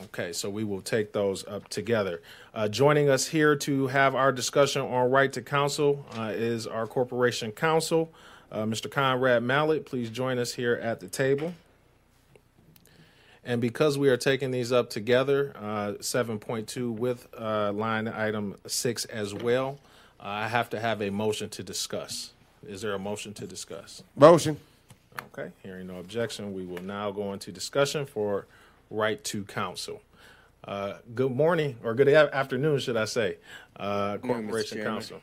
[0.06, 2.22] Okay, so we will take those up together.
[2.54, 6.88] Uh, joining us here to have our discussion on right to counsel uh, is our
[6.88, 8.12] corporation counsel,
[8.52, 8.90] uh, Mr.
[8.90, 9.86] Conrad Mallett.
[9.86, 11.54] Please join us here at the table.
[13.44, 19.06] And because we are taking these up together, uh, 7.2 with uh, line item 6
[19.06, 19.80] as well,
[20.20, 22.32] I have to have a motion to discuss.
[22.66, 24.04] Is there a motion to discuss?
[24.16, 24.58] Motion.
[25.34, 28.46] Okay, hearing no objection, we will now go into discussion for
[28.89, 30.02] right to counsel.
[30.63, 33.38] Uh, good morning, or good afternoon, should I say,
[33.78, 35.21] uh, Corporation Counsel.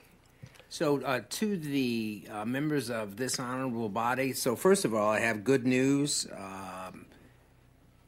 [0.69, 5.21] So, uh, to the uh, members of this honorable body, so first of all, I
[5.21, 6.27] have good news.
[6.37, 7.07] Um,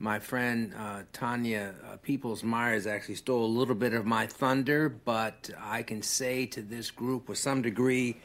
[0.01, 4.89] my friend uh, Tanya uh, Peoples Myers actually stole a little bit of my thunder,
[4.89, 8.17] but I can say to this group with some degree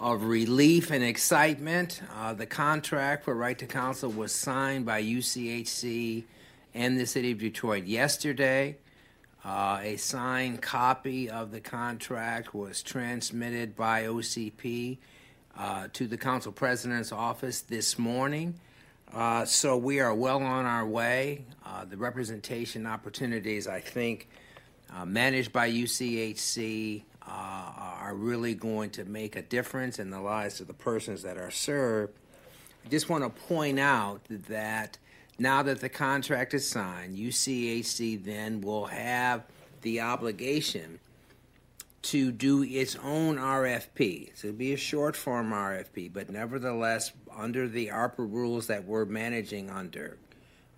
[0.00, 2.00] of relief and excitement,
[2.36, 6.24] the contract for Right to Counsel was signed by UCHC
[6.74, 8.76] and the City of Detroit yesterday.
[9.44, 14.98] Uh, a signed copy of the contract was transmitted by OCP
[15.56, 18.54] uh, to the Council President's office this morning.
[19.12, 21.44] Uh, so we are well on our way.
[21.64, 24.28] Uh, the representation opportunities, I think,
[24.92, 30.60] uh, managed by UCHC uh, are really going to make a difference in the lives
[30.60, 32.14] of the persons that are served.
[32.84, 34.98] I just want to point out that
[35.38, 39.42] now that the contract is signed, UCHC then will have
[39.82, 41.00] the obligation
[42.02, 44.30] to do its own RFP.
[44.34, 49.06] So it'll be a short form RFP, but nevertheless, under the ARPA rules that we're
[49.06, 50.18] managing under,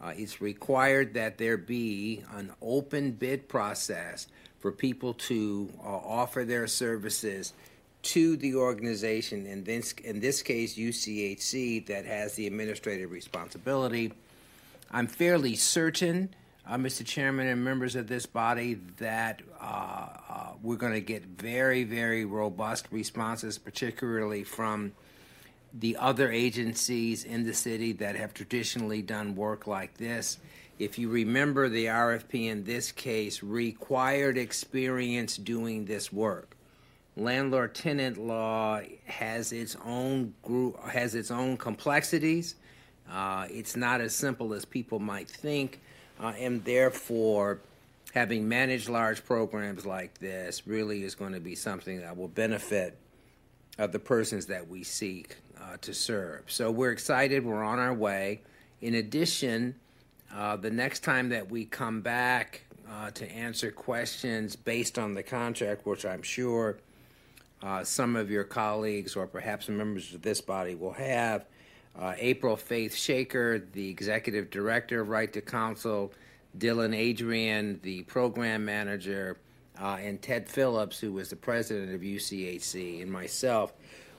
[0.01, 4.29] uh, it's required that there be an open bid process
[4.61, 7.53] for people to uh, offer their services
[8.03, 14.13] to the organization, in this, in this case, UCHC, that has the administrative responsibility
[14.91, 16.35] I'm fairly certain,
[16.67, 17.05] uh, Mr.
[17.05, 19.65] Chairman and members of this body, that uh,
[20.29, 24.93] uh, we're going to get very, very robust responses, particularly from
[25.75, 30.39] the other agencies in the city that have traditionally done work like this.
[30.79, 36.57] If you remember, the RFP in this case required experience doing this work.
[37.17, 42.57] Landlord tenant law has its own group has its own complexities
[43.11, 45.81] uh, it's not as simple as people might think,
[46.21, 47.61] uh, and therefore,
[48.15, 52.97] having managed large programs like this really is going to be something that will benefit
[53.79, 56.43] uh, the persons that we seek uh, to serve.
[56.47, 57.45] So we're excited.
[57.45, 58.41] We're on our way.
[58.81, 59.75] In addition,
[60.35, 65.23] uh, the next time that we come back uh, to answer questions based on the
[65.23, 66.79] contract, which I'm sure
[67.83, 71.45] some of your colleagues or perhaps members of this body will have
[71.99, 76.13] uh, April Faith-Slaker, the executive director of Right to Counsel,
[76.59, 79.39] Dylan Adrian, the program manager,
[79.81, 83.73] uh, and Ted Phillips, who was the president of UCHC, and myself,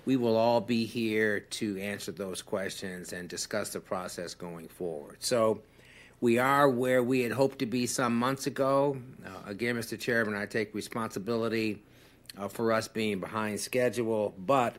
[0.05, 5.17] we will all be here to answer those questions and discuss the process going forward.
[5.19, 5.61] So
[6.21, 8.97] we are where we had hoped to be some months ago.
[9.25, 9.99] Uh, again, Mr.
[9.99, 11.81] Chairman, I take responsibility
[12.37, 14.77] uh, for us being behind schedule, but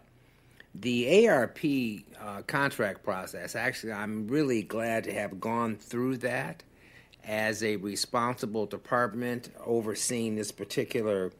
[0.75, 1.59] the ARP
[2.21, 6.63] uh, contract process, actually, I'm really glad to have gone through that
[7.25, 11.33] as a responsible department overseeing this particular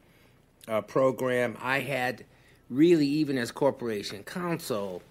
[0.67, 1.57] uh, program.
[1.61, 2.25] I had
[2.69, 5.01] really, even as corporation counsel,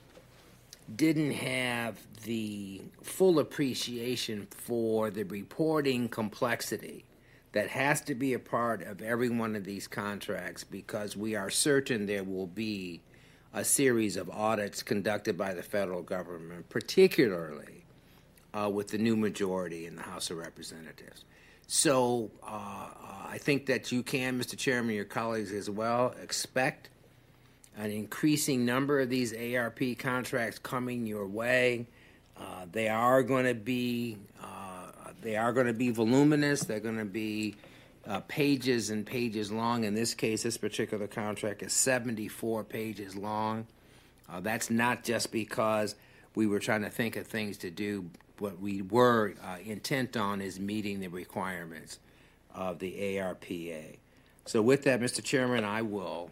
[0.94, 7.04] didn't have the full appreciation for the reporting complexity
[7.52, 11.50] that has to be a part of every one of these contracts because we are
[11.50, 13.00] certain there will be
[13.58, 17.84] a series of audits conducted by the federal government, particularly
[18.54, 21.24] uh, with the new majority in the House of Representatives.
[21.66, 22.90] So uh, uh
[23.30, 24.56] I think that you can, Mr.
[24.56, 26.88] Chairman, your colleagues as well, expect
[27.76, 31.86] an increasing number of these ARP contracts coming your way.
[32.36, 34.90] Uh, they are going to be uh,
[35.20, 36.60] they are going to be voluminous.
[36.60, 37.56] They're going to be
[38.08, 39.84] uh, pages and pages long.
[39.84, 43.66] In this case, this particular contract is 74 pages long.
[44.28, 45.94] Uh, that's not just because
[46.34, 48.10] we were trying to think of things to do.
[48.38, 51.98] What we were uh, intent on is meeting the requirements
[52.54, 53.96] of the ARPA.
[54.46, 55.22] So, with that, Mr.
[55.22, 56.30] Chairman, I will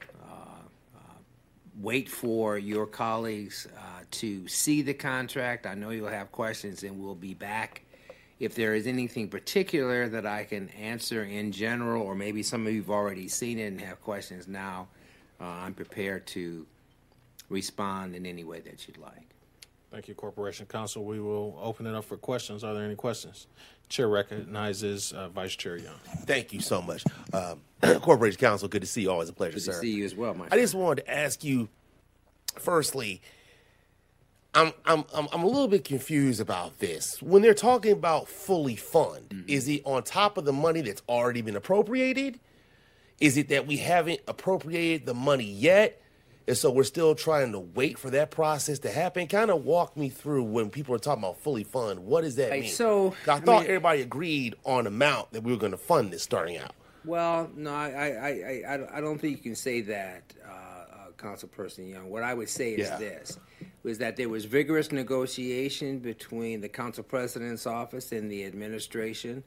[1.78, 5.66] wait for your colleagues uh, to see the contract.
[5.66, 7.82] I know you'll have questions, and we'll be back.
[8.38, 12.72] If there is anything particular that I can answer in general, or maybe some of
[12.72, 14.88] you have already seen it and have questions now,
[15.40, 16.66] uh, I'm prepared to
[17.48, 19.26] respond in any way that you'd like.
[19.90, 21.04] Thank you, Corporation Counsel.
[21.04, 22.64] We will open it up for questions.
[22.64, 23.46] Are there any questions?
[23.88, 25.98] Chair recognizes uh, Vice Chair Young.
[26.26, 27.04] Thank you so much.
[27.32, 27.60] Um,
[28.00, 29.10] Corporation Counsel, good to see you.
[29.10, 29.72] Always a pleasure, good sir.
[29.72, 31.68] to see you as well, my I just wanted to ask you,
[32.58, 33.22] firstly,
[34.56, 37.20] I'm, I'm, I'm, a little bit confused about this.
[37.20, 39.48] When they're talking about fully fund, mm-hmm.
[39.48, 42.40] is it on top of the money that's already been appropriated?
[43.20, 46.00] Is it that we haven't appropriated the money yet?
[46.48, 49.26] And so we're still trying to wait for that process to happen.
[49.26, 52.00] Kind of walk me through when people are talking about fully fund.
[52.06, 52.70] What does that mean?
[52.70, 56.12] So I, I thought mean, everybody agreed on amount that we were going to fund
[56.12, 56.74] this starting out.
[57.04, 61.90] Well, no, I, I, I, I don't think you can say that, uh, uh, Councilperson
[61.90, 62.10] Young.
[62.10, 62.96] What I would say is yeah.
[62.96, 63.38] this:
[63.86, 69.44] was that there was vigorous negotiation between the council president's office and the administration.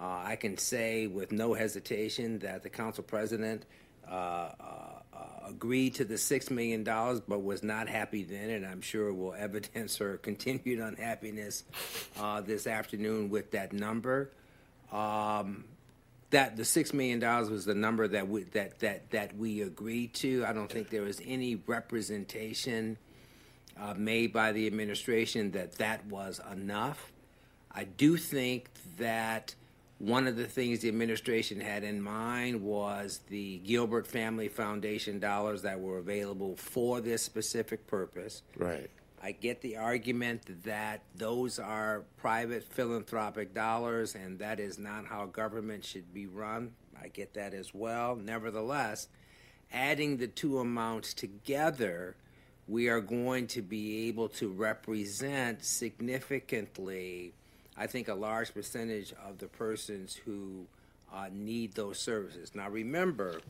[0.00, 3.66] Uh, I can say with no hesitation that the council president
[4.10, 4.52] uh, uh,
[5.46, 9.98] agreed to the $6 million, but was not happy then, and I'm sure will evidence
[9.98, 11.64] her continued unhappiness
[12.18, 14.30] uh, this afternoon with that number.
[14.92, 15.64] Um,
[16.30, 20.14] that the six million dollars was the number that we that that that we agreed
[20.14, 20.44] to.
[20.44, 22.96] I don't think there was any representation
[23.80, 27.12] uh, made by the administration that that was enough.
[27.70, 29.54] I do think that
[29.98, 35.62] one of the things the administration had in mind was the Gilbert Family Foundation dollars
[35.62, 38.42] that were available for this specific purpose.
[38.56, 38.90] Right.
[39.22, 45.26] I get the argument that those are private philanthropic dollars and that is not how
[45.26, 46.72] government should be run.
[47.00, 48.16] I get that as well.
[48.16, 49.08] Nevertheless,
[49.72, 52.16] adding the two amounts together,
[52.66, 57.34] we are going to be able to represent significantly
[57.76, 60.66] I think, a large percentage of the persons who
[61.12, 62.54] uh, need those services.
[62.54, 63.40] Now, remember,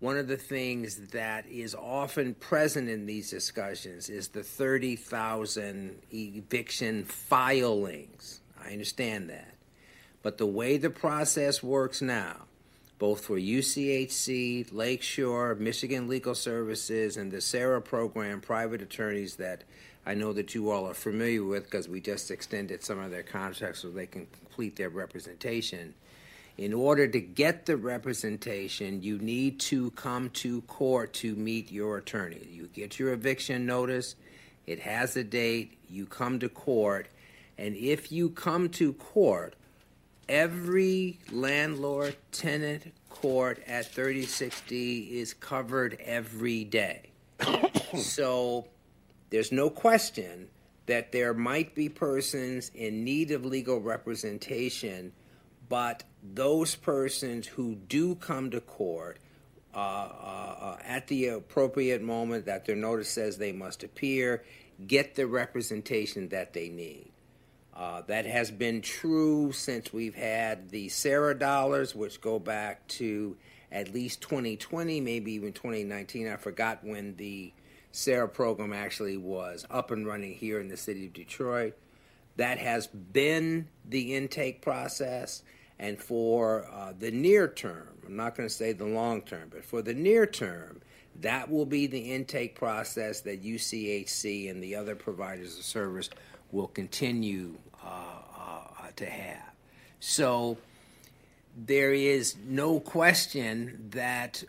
[0.00, 7.04] one of the things that is often present in these discussions is the 30,000 eviction
[7.04, 8.40] filings.
[8.62, 9.54] I understand that.
[10.22, 12.45] But the way the process works now,
[12.98, 19.64] both for UCHC, Lakeshore, Michigan Legal Services, and the CERA program, private attorneys that
[20.06, 23.24] I know that you all are familiar with because we just extended some of their
[23.24, 25.94] contracts so they can complete their representation.
[26.56, 31.98] In order to get the representation, you need to come to court to meet your
[31.98, 32.48] attorney.
[32.50, 34.14] You get your eviction notice,
[34.66, 37.08] it has a date, you come to court,
[37.58, 39.54] and if you come to court,
[40.28, 47.10] every landlord tenant court at 3060 is covered every day.
[47.96, 48.66] so
[49.30, 50.48] there's no question
[50.86, 55.12] that there might be persons in need of legal representation,
[55.68, 59.18] but those persons who do come to court
[59.74, 64.42] uh, uh, uh, at the appropriate moment that their notice says they must appear
[64.86, 67.10] get the representation that they need.
[67.76, 73.36] Uh, that has been true since we've had the CERA dollars, which go back to
[73.70, 76.26] at least 2020, maybe even 2019.
[76.26, 77.52] I forgot when the
[77.92, 81.76] CERA program actually was up and running here in the city of Detroit.
[82.36, 85.42] That has been the intake process.
[85.78, 89.66] And for uh, the near term, I'm not going to say the long term, but
[89.66, 90.80] for the near term,
[91.20, 96.08] that will be the intake process that UCHC and the other providers of service
[96.52, 98.60] will continue uh, uh,
[98.96, 99.42] to have.
[100.00, 100.58] So
[101.56, 104.44] there is no question that,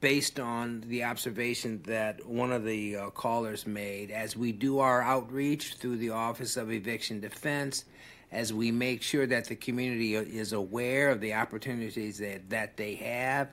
[0.00, 5.02] based on the observation that one of the uh, callers made, as we do our
[5.02, 7.84] outreach through the Office of Eviction Defense,
[8.30, 12.94] as we make sure that the community is aware of the opportunities that, that they
[12.96, 13.48] have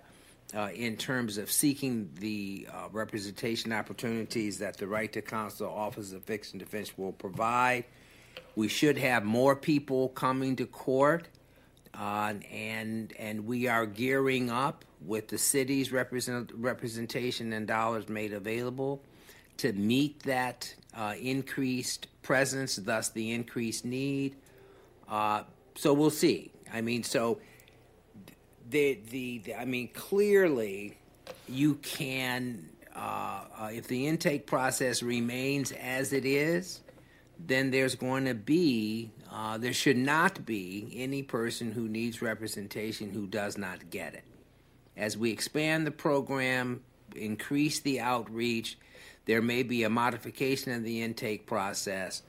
[0.55, 6.11] uh, in terms of seeking the uh, representation opportunities that the Right to Counsel Office
[6.11, 7.85] of Eviction Defense will provide.
[8.55, 11.29] We should have more people coming to court,
[11.93, 18.33] uh, and and we are gearing up with the city's represent, representation and dollars made
[18.33, 19.01] available
[19.57, 24.35] to meet that uh, increased presence, thus the increased need.
[25.07, 25.43] Uh,
[25.75, 26.51] so we'll see.
[26.73, 27.39] I mean, so
[28.71, 30.97] the, the, the I mean, clearly,
[31.47, 36.81] you can uh, uh, if the intake process remains as it is,
[37.39, 43.09] then there's going to be uh, there should not be any person who needs representation
[43.11, 44.23] who does not get it.
[44.97, 46.81] As we expand the program,
[47.15, 48.77] increase the outreach,
[49.25, 52.23] there may be a modification of the intake process,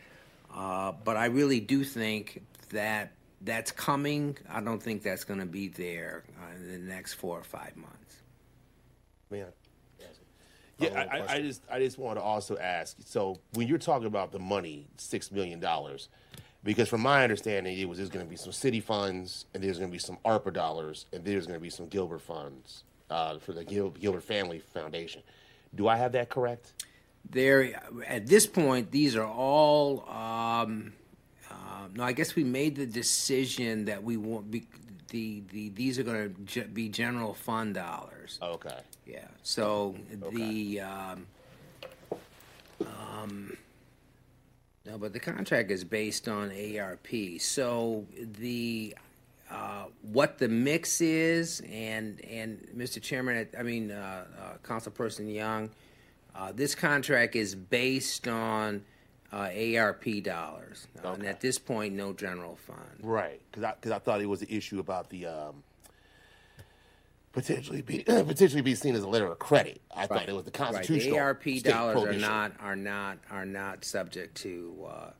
[0.54, 3.12] uh, but I really do think that
[3.44, 4.36] that's coming.
[4.48, 7.76] I don't think that's going to be there uh, in the next four or five
[7.76, 8.22] months.
[9.30, 9.46] Man.
[10.78, 12.96] Yeah, I, I, I just I just want to also ask.
[13.04, 16.08] So when you're talking about the money, six million dollars,
[16.64, 19.78] because from my understanding, it was there's going to be some city funds, and there's
[19.78, 23.38] going to be some ARPA dollars, and there's going to be some Gilbert funds uh,
[23.38, 25.22] for the Gil- Gilbert Family Foundation.
[25.74, 26.72] Do I have that correct?
[27.30, 30.08] There, at this point, these are all.
[30.08, 30.94] Um,
[31.82, 34.66] uh, no, I guess we made the decision that we want be,
[35.08, 38.38] the the these are going to be general fund dollars.
[38.42, 38.78] Okay.
[39.06, 39.26] Yeah.
[39.42, 39.94] So
[40.32, 41.26] the um,
[42.80, 43.56] um,
[44.86, 47.08] no, but the contract is based on ARP.
[47.38, 48.96] So the
[49.50, 53.00] uh, what the mix is, and and Mr.
[53.00, 55.70] Chairman, I mean, uh, uh, Councilperson Young,
[56.34, 58.82] uh, this contract is based on
[59.32, 62.98] uh, ARP dollars, uh, and at this point, no general fund.
[63.02, 65.62] Right, because I because I thought it was an issue about the um,
[67.32, 69.80] potentially be potentially be seen as a letter of credit.
[69.94, 73.46] I thought it was the Right, constitutional The ARP dollars are not are not are
[73.46, 75.10] not subject to uh,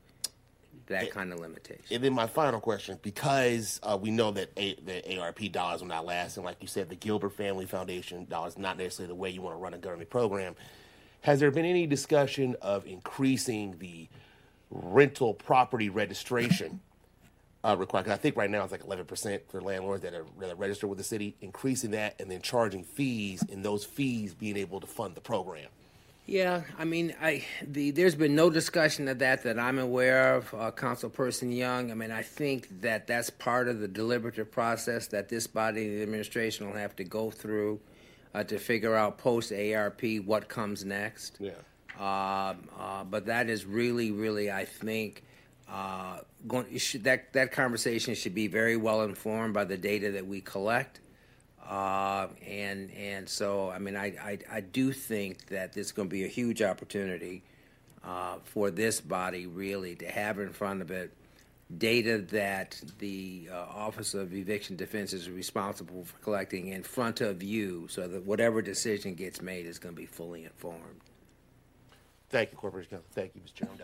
[0.86, 1.84] that kind of limitation.
[1.90, 5.88] And then my final question, because uh, we know that a, the ARP dollars will
[5.88, 9.30] not last, and like you said, the Gilbert Family Foundation dollars not necessarily the way
[9.30, 10.54] you want to run a government program.
[11.23, 14.09] Has there been any discussion of increasing the
[14.70, 16.81] rental property registration
[17.64, 18.05] uh, required?
[18.07, 21.05] 'Cause I think right now it's like 11% for landlords that are, that with the
[21.05, 25.20] city, increasing that and then charging fees, and those fees being able to fund the
[25.20, 25.68] program.
[26.27, 30.55] Yeah, I mean, I the there's been no discussion of that that I'm aware of,
[30.55, 31.91] uh, Councilperson Young.
[31.91, 36.03] I mean, I think that that's part of the deliberative process that this body, the
[36.03, 37.81] administration, will have to go through
[38.35, 41.39] uh, to figure out post ARP what comes next.
[41.41, 41.51] Yeah.
[41.99, 45.22] Um, uh, but that is really, really, I think,
[45.70, 46.18] uh,
[46.49, 50.41] going, should, that that conversation should be very well informed by the data that we
[50.41, 51.01] collect.
[51.64, 56.09] Uh, and and so, I mean, I, I, I do think that this is going
[56.09, 57.43] to be a huge opportunity
[58.03, 61.12] uh, for this body really to have in front of it
[61.79, 67.43] data that the uh, Office of Eviction Defense is responsible for collecting in front of
[67.43, 71.01] you so that whatever decision gets made is going to be fully informed.
[72.31, 73.07] Thank you, Corporation Counsel.
[73.12, 73.55] Thank you, Mr.
[73.55, 73.79] Chairman.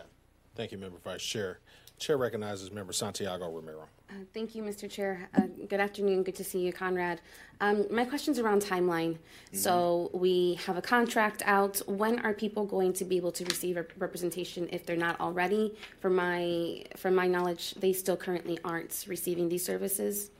[0.55, 1.59] Thank you, Member Vice Chair.
[1.99, 3.87] Chair recognizes Member Santiago Romero.
[4.09, 4.89] Uh, Thank you, Mr.
[4.89, 5.29] Chair.
[5.35, 6.23] Uh, Good afternoon.
[6.23, 7.21] Good to see you, Conrad.
[7.61, 9.17] Um, My question's around timeline.
[9.51, 11.81] So we have a contract out.
[11.87, 15.75] When are people going to be able to receive a representation if they're not already?
[15.99, 20.31] From my, from my knowledge, they still currently aren't receiving these services.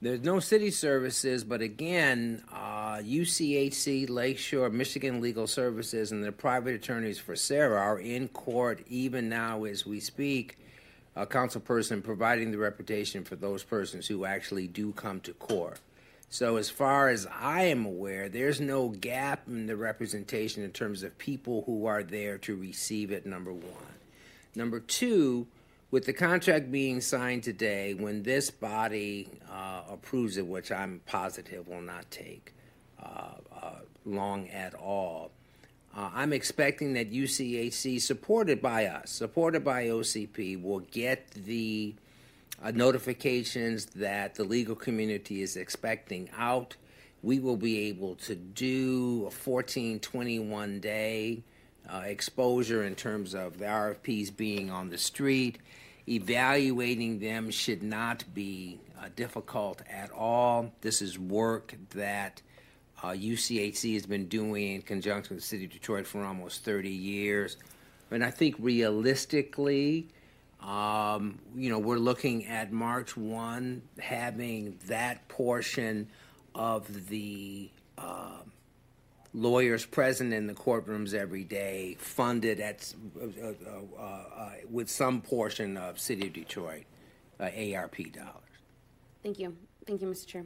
[0.00, 6.74] There's no city services, but again, uh, UCHC, Lakeshore, Michigan Legal Services, and the private
[6.74, 10.56] attorneys for CERA are in court even now as we speak.
[11.18, 15.80] A council person providing the reputation for those persons who actually do come to court.
[16.30, 21.02] So, as far as I am aware, there's no gap in the representation in terms
[21.02, 23.96] of people who are there to receive it, number one.
[24.54, 25.48] Number two,
[25.90, 31.66] with the contract being signed today, when this body uh, approves it, which I'm positive
[31.66, 32.54] will not take
[33.02, 33.72] uh, uh,
[34.04, 35.32] long at all,
[35.98, 41.92] uh, I'm expecting that UCHC, supported by us, supported by OCP, will get the
[42.62, 46.76] uh, notifications that the legal community is expecting out.
[47.24, 51.42] We will be able to do a 14, 21 day
[51.92, 55.58] uh, exposure in terms of the RFPs being on the street.
[56.06, 60.72] Evaluating them should not be uh, difficult at all.
[60.80, 62.40] This is work that
[63.02, 66.88] uh, UCHC has been doing in conjunction with the City of Detroit for almost 30
[66.88, 67.56] years.
[68.10, 70.08] And I think realistically,
[70.60, 76.08] um, you know, we're looking at March 1 having that portion
[76.54, 78.38] of the uh,
[79.32, 85.76] lawyers present in the courtrooms every day funded at uh, uh, uh with some portion
[85.76, 86.84] of City of Detroit
[87.38, 88.34] uh, ARP dollars.
[89.22, 89.56] Thank you.
[89.86, 90.26] Thank you, Mr.
[90.26, 90.44] Chair.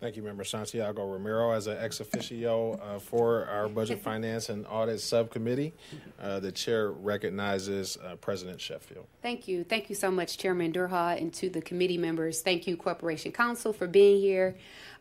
[0.00, 1.50] Thank you, Member Santiago Romero.
[1.50, 5.74] As an ex officio uh, for our Budget, Finance, and Audit Subcommittee,
[6.20, 9.06] uh, the chair recognizes uh, President Sheffield.
[9.22, 9.64] Thank you.
[9.64, 12.42] Thank you so much, Chairman Durhal, and to the committee members.
[12.42, 14.56] Thank you, Corporation Counsel, for being here.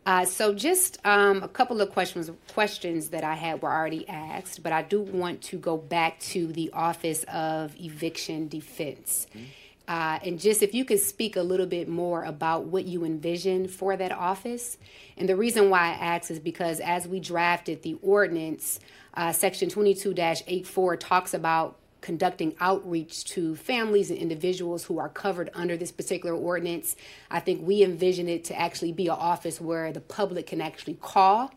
[0.07, 4.63] Uh, so, just um, a couple of questions questions that I had were already asked,
[4.63, 9.27] but I do want to go back to the Office of Eviction Defense.
[9.29, 9.45] Mm-hmm.
[9.87, 13.67] Uh, and just if you could speak a little bit more about what you envision
[13.67, 14.77] for that office.
[15.15, 18.79] And the reason why I ask is because as we drafted the ordinance,
[19.13, 25.49] uh, Section 22 84 talks about conducting outreach to families and individuals who are covered
[25.53, 26.95] under this particular ordinance.
[27.31, 30.95] I think we envision it to actually be an office where the public can actually
[30.95, 31.51] call,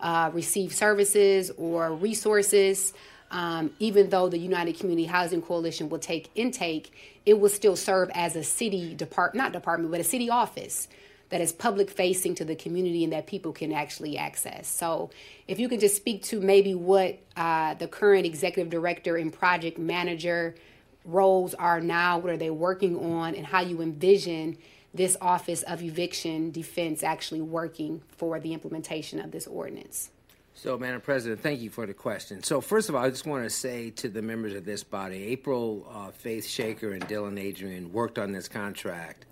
[0.00, 2.92] uh, receive services or resources.
[3.30, 6.92] Um, even though the United Community Housing Coalition will take intake,
[7.24, 10.88] it will still serve as a city depart not department, but a city office
[11.28, 14.68] that is public facing to the community and that people can actually access.
[14.68, 15.10] So,
[15.48, 19.78] if you can just speak to maybe what uh, the current executive director and project
[19.78, 20.54] manager
[21.06, 24.58] roles are now, what are they working on, and how you envision
[24.94, 30.10] this Office of Eviction Defense actually working for the implementation of this ordinance.
[30.62, 32.44] So, Madam President, thank you for the question.
[32.44, 35.24] So, first of all, I just want to say to the members of this body,
[35.24, 39.26] April uh, Faith-Slaker and Dylan Adrian worked on this contract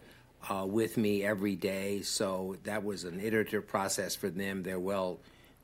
[0.48, 2.02] uh, with me every day.
[2.02, 4.64] So that was an iterative process for them.
[4.64, 5.20] They're well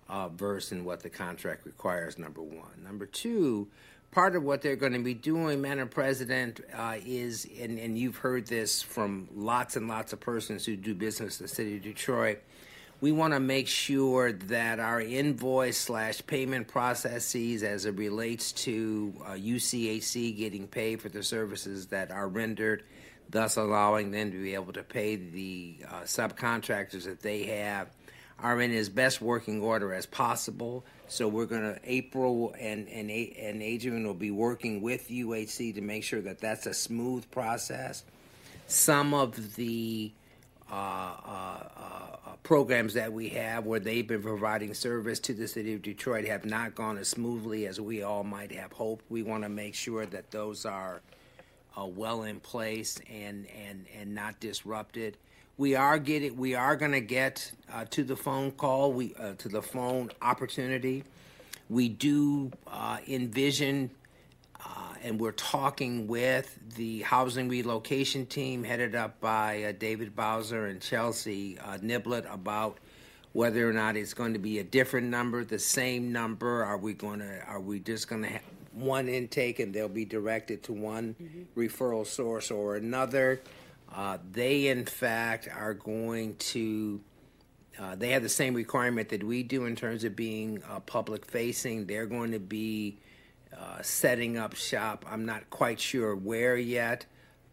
[0.08, 2.16] uh, versed in what the contract requires.
[2.16, 2.84] Number one.
[2.84, 3.66] Number two.
[4.12, 8.18] Part of what they're going to be doing, Madam President, uh, is, and, and you've
[8.18, 11.82] heard this from lots and lots of persons who do business in the city of
[11.82, 12.38] Detroit,
[13.06, 19.14] we want to make sure that our invoice slash payment processes as it relates to
[19.24, 22.82] uh, getting paid for the services that are rendered,
[23.30, 27.88] thus allowing them to be able to pay the uh, subcontractors that they have,
[28.40, 30.84] are in as best working order as possible.
[31.06, 35.80] So we're going to April and and and Adrian will be working with UHC to
[35.80, 38.02] make sure that that's a smooth process.
[38.66, 40.10] Some of the
[42.42, 46.44] programs that we have where they've been providing service to the city of Detroit have
[46.44, 49.04] not gone as smoothly as we all might have hoped.
[49.08, 51.02] We want to make sure that those are
[51.76, 55.16] uh, well in place and, and, and not disrupted.
[55.58, 59.32] We are getting we are going to get uh, to the phone call we uh,
[59.38, 61.02] to the phone opportunity.
[61.68, 62.52] We do
[63.08, 63.90] envision
[65.06, 70.80] and we're talking with the housing relocation team headed up by uh, David Bowser and
[70.80, 72.78] Chelsea uh, Neblett about
[73.32, 76.64] whether or not it's going to be a different number, the same number.
[76.64, 77.40] Are we going to?
[77.46, 78.42] Are we just going to have
[78.72, 81.60] one intake and they'll be directed to one mm-hmm.
[81.60, 83.40] referral source or another?
[83.94, 87.00] Uh, they, in fact, are going to.
[87.78, 91.24] Uh, they have the same requirement that we do in terms of being uh, public
[91.26, 91.86] facing.
[91.86, 92.98] They're going to be
[93.58, 95.04] uh, setting up shop.
[95.08, 97.06] I'm not quite sure where yet,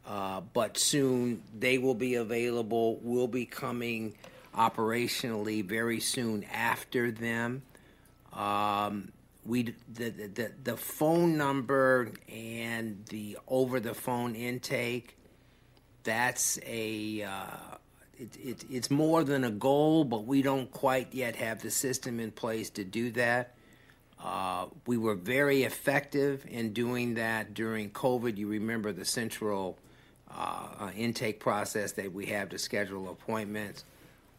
[0.05, 2.99] uh, but soon they will be available.
[3.01, 4.15] We'll be coming
[4.53, 7.63] operationally very soon after them.
[8.33, 9.11] Um,
[9.45, 15.17] we the, the the phone number and the over the phone intake.
[16.03, 17.77] That's a uh,
[18.17, 22.19] it, it, it's more than a goal, but we don't quite yet have the system
[22.19, 23.55] in place to do that.
[24.23, 28.37] Uh, we were very effective in doing that during COVID.
[28.37, 29.77] You remember the central
[30.31, 33.83] uh, uh, intake process that we have to schedule appointments.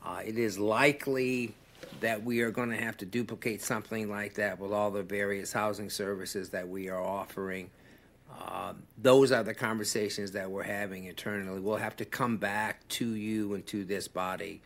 [0.03, 1.55] Uh, it is likely
[2.01, 5.53] that we are going to have to duplicate something like that with all the various
[5.53, 7.69] housing services that we are offering.
[8.41, 11.61] Uh, those are the conversations that we're having internally.
[11.61, 14.63] We'll have to come back to you and to this body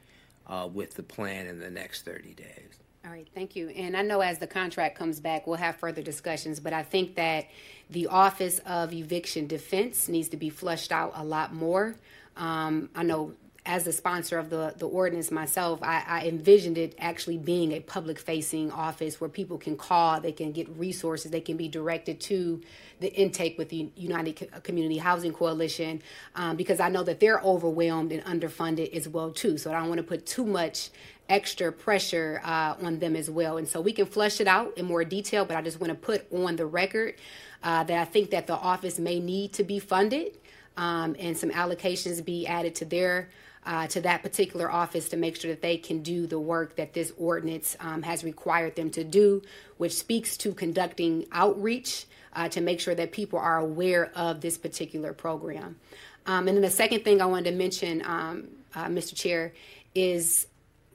[0.73, 2.79] with the plan in the next 30 days.
[3.09, 3.71] All right, thank you.
[3.71, 7.15] And I know as the contract comes back, we'll have further discussions, but I think
[7.15, 7.47] that
[7.89, 11.97] the Office of Eviction Defense needs to be flushed out a lot more.
[12.37, 13.33] Um, I know
[13.65, 17.81] as the sponsor of the, the ordinance myself, I, I envisioned it actually being a
[17.81, 22.21] public facing office where people can call, they can get resources, they can be directed
[22.21, 22.63] to
[23.01, 26.03] the intake with the United Community Housing Coalition
[26.35, 29.57] um, because I know that they're overwhelmed and underfunded as well too.
[29.57, 30.91] So I don't want to put too much
[31.29, 33.59] extra pressure uh, on them as well.
[33.59, 35.95] And so we can flush it out in more detail, but I just want to
[35.95, 37.15] put on the record
[37.63, 40.39] uh, that I think that the office may need to be funded
[40.77, 43.29] um, and some allocations be added to their
[43.67, 46.95] uh, to that particular office to make sure that they can do the work that
[46.95, 49.43] this ordinance um, has required them to do,
[49.77, 54.57] which speaks to conducting outreach uh, to make sure that people are aware of this
[54.57, 55.77] particular program.
[56.25, 59.15] Um, and then the second thing I wanted to mention, um, uh, Mr.
[59.15, 59.53] Chair,
[59.95, 60.47] is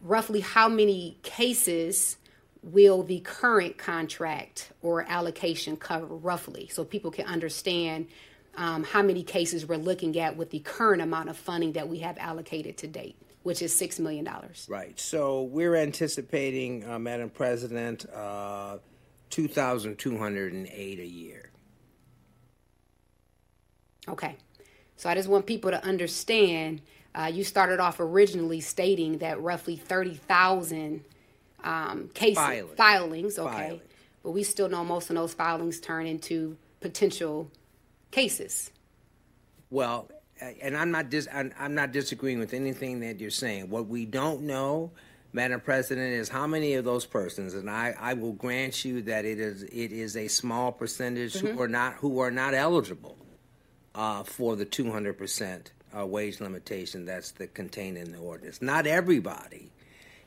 [0.04, 2.18] roughly how many cases
[2.62, 8.08] will the current contract or allocation cover roughly so people can understand
[8.56, 12.00] um, how many cases we're looking at with the current amount of funding that we
[12.00, 14.28] have allocated to date, which is $6 million.
[14.68, 15.00] Right.
[15.00, 18.78] So we're anticipating, uh, Madam President, uh,
[19.32, 21.50] 2,208 a year.
[24.08, 24.36] Okay.
[24.96, 26.82] So I just want people to understand
[27.16, 31.04] uh, you started off originally stating that roughly 30,000
[31.64, 32.76] um, cases, Filings.
[32.78, 33.52] filings, okay.
[33.54, 33.82] Filings.
[34.24, 37.52] But we still know most of those filings turn into potential
[38.12, 38.72] cases.
[39.70, 40.10] Well,
[40.62, 43.70] and I'm not dis- I'm, not disagreeing with anything that you're saying.
[43.70, 44.92] What we don't know,
[45.34, 49.26] Madam President, is how many of those persons, and I, I will grant you that
[49.26, 51.54] it is it is a small percentage Mhm.
[51.54, 53.18] who are not who are not eligible
[53.96, 58.62] uh, for the 200 percent uh, wage limitation that's the, contained in the ordinance.
[58.62, 59.70] Not everybody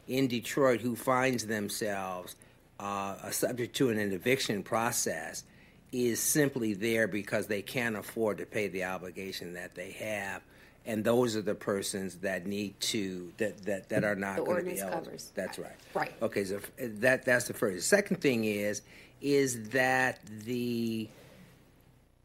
[0.08, 2.36] in Detroit who finds themselves
[2.78, 5.44] uh, subject to an eviction process
[5.92, 10.42] is simply there because they can't afford to pay the obligation that they have.
[10.84, 14.64] And those are the persons that need to that that, that are not The going
[14.64, 15.04] to be eligible.
[15.04, 15.32] covers.
[15.34, 15.72] That's right.
[15.94, 16.12] Right.
[16.22, 17.76] Okay, so that that's the first.
[17.76, 18.82] The second thing is
[19.20, 21.08] is that the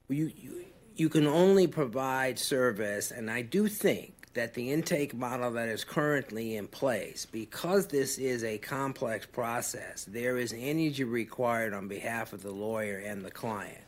[0.09, 0.65] you, you
[0.95, 5.83] you can only provide service, and I do think that the intake model that is
[5.83, 12.31] currently in place, because this is a complex process, there is energy required on behalf
[12.31, 13.81] of the lawyer and the client.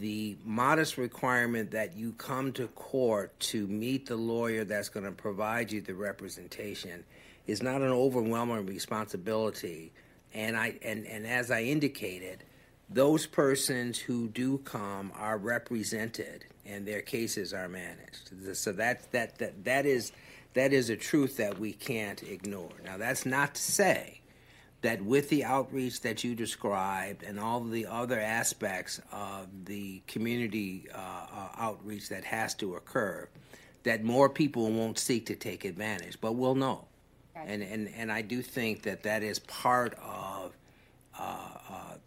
[0.00, 5.12] The modest requirement that you come to court to meet the lawyer that's going to
[5.12, 7.04] provide you the representation
[7.46, 9.92] is not an overwhelming responsibility.
[10.34, 12.44] And I and, and as I indicated,
[12.90, 18.30] those persons who do come are represented and their cases are managed.
[18.56, 20.12] So that that that that is
[20.54, 22.72] that is a truth that we can't ignore.
[22.84, 24.20] Now that's not to say
[24.80, 30.86] that with the outreach that you described and all the other aspects of the community
[30.94, 33.28] uh, uh, outreach that has to occur,
[33.82, 36.20] that more people won't seek to take advantage.
[36.20, 36.84] But we'll know,
[37.34, 40.56] and and and I do think that that is part of
[41.18, 41.58] uh,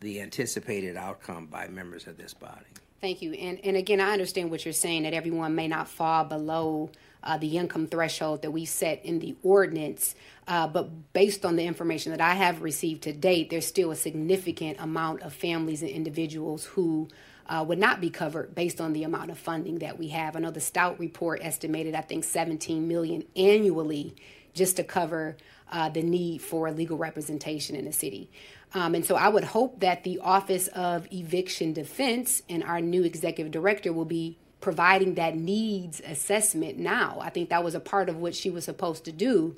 [0.02, 2.66] the anticipated outcome by members of this body.
[3.00, 3.34] Thank you.
[3.34, 6.92] And, and again, I understand what you're saying that everyone may not fall below
[7.24, 10.16] uh, the income threshold that we set in the ordinance.
[10.48, 13.96] Uh, but based on the information that I have received to date, there's still a
[13.96, 17.08] significant amount of families and individuals who
[17.48, 20.36] uh, would not be covered based on the amount of funding that we have.
[20.36, 24.16] I know the Stout report estimated, I think, 17 million annually
[24.54, 25.38] just to cover
[25.72, 28.30] uh, the need for legal representation in the city.
[28.74, 33.04] Um, and so I would hope that the Office of Eviction Defense and our new
[33.04, 37.18] executive director will be providing that needs assessment now.
[37.22, 39.56] I think that was a part of what she was supposed to do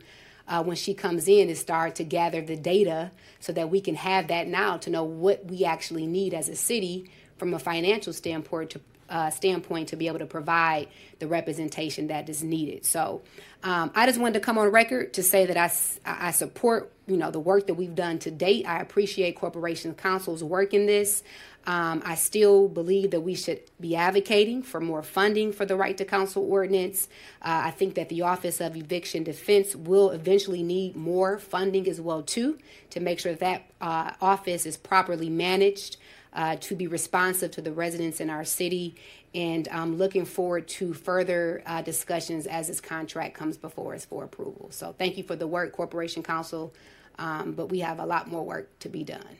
[0.47, 3.95] uh, when she comes in and start to gather the data so that we can
[3.95, 8.13] have that now to know what we actually need as a city from a financial
[8.13, 10.87] standpoint to uh, standpoint to be able to provide
[11.19, 12.85] the representation that is needed.
[12.85, 13.21] So
[13.61, 15.71] um, I just wanted to come on record to say that I,
[16.05, 18.65] I support you know the work that we've done to date.
[18.67, 21.23] I appreciate Corporation Counsel's work in this.
[21.65, 25.97] Um, I still believe that we should be advocating for more funding for the right
[25.97, 27.07] to counsel ordinance.
[27.41, 32.01] Uh, I think that the Office of Eviction Defense will eventually need more funding as
[32.01, 32.57] well too
[32.89, 35.97] to make sure that uh, office is properly managed
[36.33, 38.95] uh, to be responsive to the residents in our city.
[39.35, 44.23] And I'm looking forward to further uh, discussions as this contract comes before us for
[44.23, 44.69] approval.
[44.71, 46.73] So thank you for the work, Corporation Counsel,
[47.17, 49.37] um, but we have a lot more work to be done.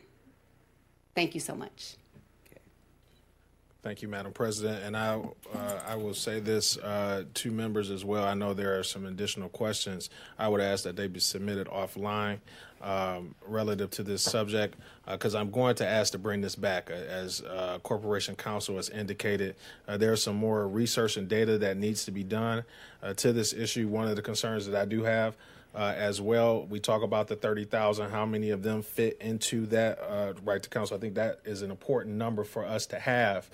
[1.16, 1.96] Thank you so much.
[3.84, 4.82] Thank you, Madam President.
[4.86, 5.20] And I,
[5.54, 8.24] uh, I will say this uh, to members as well.
[8.24, 10.10] I know there are some additional questions.
[10.40, 12.40] I would ask that they be submitted offline
[12.82, 16.92] um, relative to this subject because uh, I'm going to ask to bring this back.
[16.92, 21.76] Uh, as uh, Corporation Counsel has indicated, uh, there's some more research and data that
[21.76, 22.64] needs to be done
[23.18, 23.90] to this issue.
[23.90, 25.36] One of the concerns that I do have
[25.76, 26.66] uh, as well.
[26.66, 30.70] We talk about the 30,000, how many of them fit into that uh, right to
[30.70, 30.98] counsel.
[30.98, 33.50] I think that is an important number for us to have.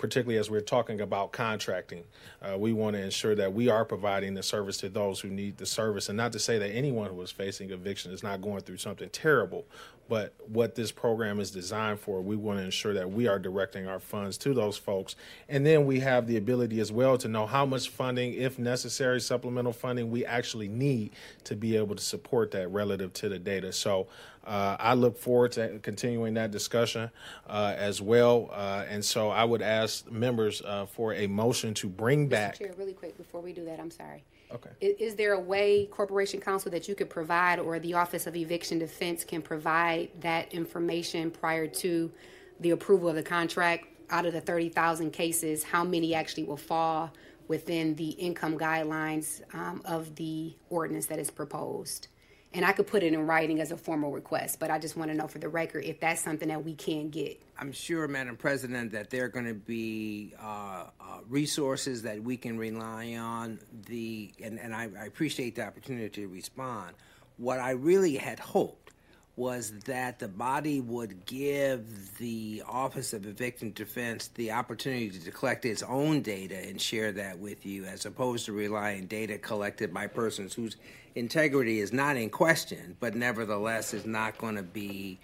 [0.00, 2.04] Particularly as we're talking about contracting,
[2.40, 5.58] uh, we want to ensure that we are providing the service to those who need
[5.58, 6.08] the service.
[6.08, 9.10] And not to say that anyone who is facing eviction is not going through something
[9.10, 9.66] terrible,
[10.08, 13.86] but what this program is designed for, we want to ensure that we are directing
[13.86, 15.16] our funds to those folks.
[15.50, 19.20] And then we have the ability as well to know how much funding, if necessary,
[19.20, 21.12] supplemental funding we actually need
[21.44, 23.70] to be able to support that relative to the data.
[23.70, 24.08] So
[24.50, 27.08] uh, I look forward to continuing that discussion
[27.48, 28.50] uh, as well.
[28.52, 32.30] Uh, and so I would ask members uh, for a motion to bring Mr.
[32.30, 32.58] back.
[32.58, 34.24] Chair, really quick before we do that, I'm sorry.
[34.52, 34.70] Okay.
[34.80, 38.34] Is, is there a way, Corporation Counsel, that you could provide or the Office of
[38.34, 42.10] Eviction Defense can provide that information prior to
[42.58, 43.86] the approval of the contract?
[44.10, 47.12] Out of the 30,000 cases, how many actually will fall
[47.46, 52.08] within the income guidelines um, of the ordinance that is proposed?
[52.52, 55.10] And I could put it in writing as a formal request, but I just want
[55.10, 57.40] to know for the record if that's something that we can get.
[57.56, 62.36] I'm sure, Madam President, that there are going to be uh, uh, resources that we
[62.36, 63.60] can rely on.
[63.86, 66.96] The and, and I, I appreciate the opportunity to respond.
[67.36, 68.90] What I really had hoped
[69.36, 75.64] was that the body would give the Office of Eviction Defense the opportunity to collect
[75.64, 80.08] its own data and share that with you, as opposed to relying data collected by
[80.08, 80.76] persons whose
[81.14, 85.18] integrity is not in question, but nevertheless is not going to be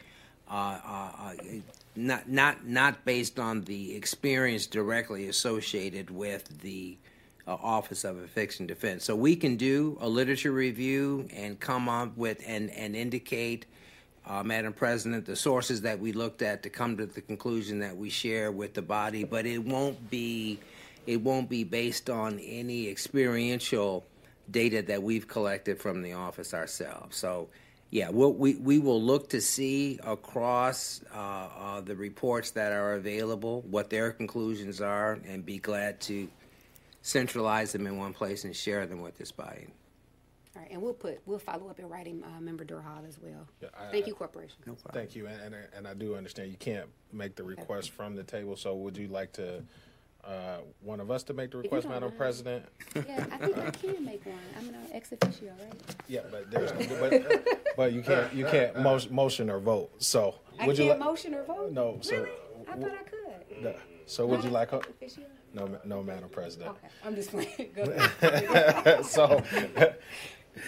[0.50, 1.32] uh, uh, uh,
[1.96, 6.96] not not not based on the experience directly associated with the
[7.46, 9.04] uh, Office of Eviction Defense.
[9.04, 13.66] So we can do a literature review and come up with and and indicate
[14.26, 17.96] uh, Madam President, the sources that we looked at to come to the conclusion that
[17.96, 20.58] we share with the body, but it won't be
[21.06, 24.04] it won't be based on any experiential
[24.50, 27.16] data that we've collected from the office ourselves.
[27.16, 27.48] So,
[27.90, 32.94] yeah, we'll, we we will look to see across uh, uh, the reports that are
[32.94, 36.28] available what their conclusions are, and be glad to
[37.02, 39.68] centralize them in one place and share them with this body.
[40.56, 43.46] All right, and we'll put we'll follow up in writing, uh, Member Durhal as well.
[43.62, 44.56] Yeah, I- Thank I- you, Corporation.
[44.66, 45.00] No problem.
[45.04, 48.24] Thank you, and, and, and I do understand you can't make the request from the
[48.24, 49.62] table, so would you like to,
[50.26, 52.18] uh, one of us to make the request, Madam mind.
[52.18, 52.64] President?
[52.94, 54.38] Yeah, I think I can make one.
[54.58, 55.72] I'm an ex officio, right?
[56.08, 57.46] Yeah, but there's, but,
[57.76, 60.34] but you can't, you can't motion, motion or vote, so.
[60.58, 61.08] I would you can't like?
[61.08, 61.72] motion or vote.
[61.72, 62.14] No, so.
[62.16, 62.30] Really?
[62.68, 63.62] I thought I could.
[63.62, 63.74] No.
[64.06, 65.24] So would you like, her- Ex officio?
[65.54, 66.70] no, ma- no, Madam President.
[66.70, 67.70] Okay, I'm just playing.
[67.76, 69.04] Go ahead.
[69.04, 69.42] So,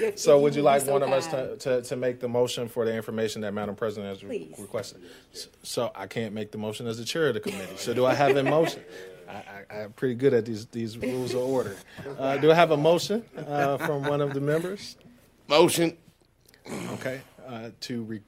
[0.00, 1.58] If- so if would you like be so one of us kind.
[1.60, 4.58] to, to, to make the motion for the information that Madam President has re- Please.
[4.58, 5.00] requested?
[5.32, 7.76] S- So I can't make the motion as the chair of the committee.
[7.78, 8.82] So do I have a motion?
[9.28, 9.32] I,
[9.70, 11.76] I, I'm pretty good at these, these rules of order.
[12.18, 14.96] Uh, do I have a motion, uh, from one of the members?
[15.48, 15.96] Motion.
[16.94, 18.20] Okay, uh, to re,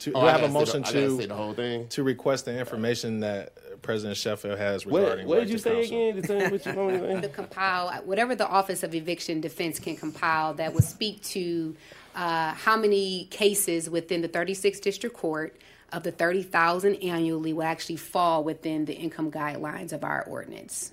[0.00, 1.26] to, Oh, do I I have a motion the- gotta to?
[1.26, 1.88] the whole thing?
[1.88, 3.52] To request the information that
[3.82, 5.26] President Sheffield has What, regarding.
[5.26, 6.08] what right did you say counsel.
[6.08, 6.22] again?
[6.22, 10.72] The what you to to compile whatever the Office of Eviction Defense can compile that
[10.74, 11.74] would speak to
[12.14, 15.54] uh, how many cases within the 36th District Court
[15.94, 20.92] of the 30,000 annually will actually fall within the income guidelines of our ordinance.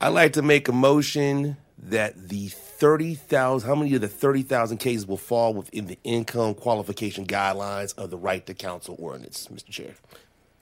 [0.00, 5.06] I'd like to make a motion that the 30,000, how many of the 30,000 cases
[5.06, 9.68] will fall within the income qualification guidelines of the right to counsel ordinance, Mr.
[9.68, 9.94] Chair?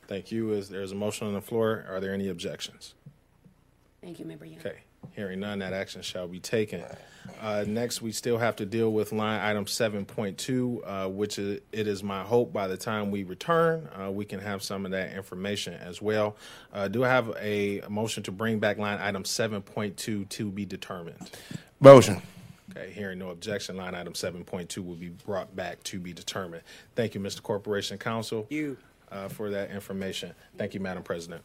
[0.06, 0.52] Thank you.
[0.52, 1.86] Is there's a motion on the floor?
[1.88, 2.94] Are there any objections?
[4.02, 4.58] Thank you, Member Young.
[4.58, 4.80] Okay,
[5.12, 6.82] hearing none, that action shall be taken.
[7.40, 11.38] Uh, next, we still have to deal with line item seven point two, uh, which
[11.38, 14.84] is, it is my hope by the time we return, uh, we can have some
[14.84, 16.36] of that information as well.
[16.72, 20.50] Uh, do I have a motion to bring back line item seven point two to
[20.50, 21.30] be determined?
[21.80, 22.20] Motion.
[22.70, 26.12] Okay, hearing no objection, line item seven point two will be brought back to be
[26.12, 26.62] determined.
[26.94, 27.42] Thank you, Mr.
[27.42, 28.46] Corporation Counsel.
[28.50, 28.76] You.
[29.12, 30.32] Uh, for that information.
[30.58, 31.42] Thank you, Madam President.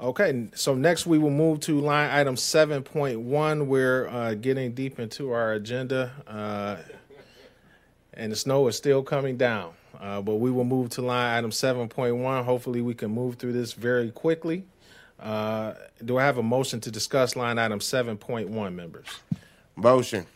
[0.00, 3.68] Okay, so next we will move to line item seven point one.
[3.68, 6.76] We're uh, getting deep into our agenda, uh,
[8.12, 9.72] and the snow is still coming down.
[10.00, 12.42] Uh, but we will move to line item seven point one.
[12.44, 14.64] Hopefully, we can move through this very quickly.
[15.20, 15.74] Uh,
[16.04, 19.06] do I have a motion to discuss line item seven point one, members?
[19.76, 20.26] Motion.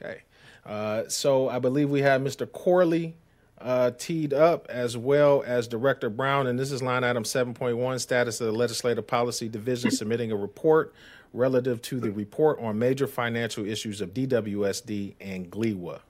[0.00, 0.22] Okay.
[0.64, 2.50] Uh, so I believe we have Mr.
[2.50, 3.16] Corley
[3.60, 6.46] uh, teed up, as well as Director Brown.
[6.46, 10.94] And this is line item 7.1 status of the Legislative Policy Division submitting a report
[11.32, 16.00] relative to the report on major financial issues of DWSD and GLEWA.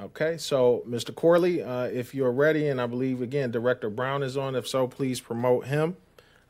[0.00, 1.14] Okay, so Mr.
[1.14, 4.56] Corley, uh, if you're ready, and I believe again Director Brown is on.
[4.56, 5.96] If so, please promote him.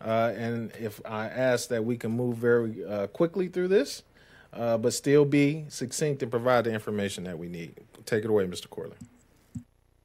[0.00, 4.02] Uh, and if I ask that we can move very uh, quickly through this,
[4.52, 7.74] uh, but still be succinct and provide the information that we need.
[8.06, 8.68] Take it away, Mr.
[8.68, 8.96] Corley.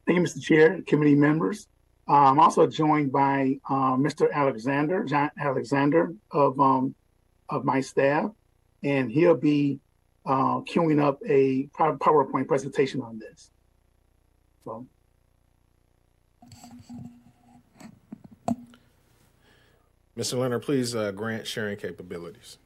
[0.10, 0.42] Thank you, Mr.
[0.42, 1.68] Chair, committee members.
[2.08, 4.32] Uh, I'm also joined by uh, Mr.
[4.34, 6.96] Alexander, John Alexander of um,
[7.48, 8.32] of my staff,
[8.82, 9.80] and he'll be
[10.26, 13.52] uh, queuing up a PowerPoint presentation on this.
[14.66, 14.88] So.
[20.18, 20.40] Mr.
[20.40, 22.58] Leonard, please uh, grant sharing capabilities.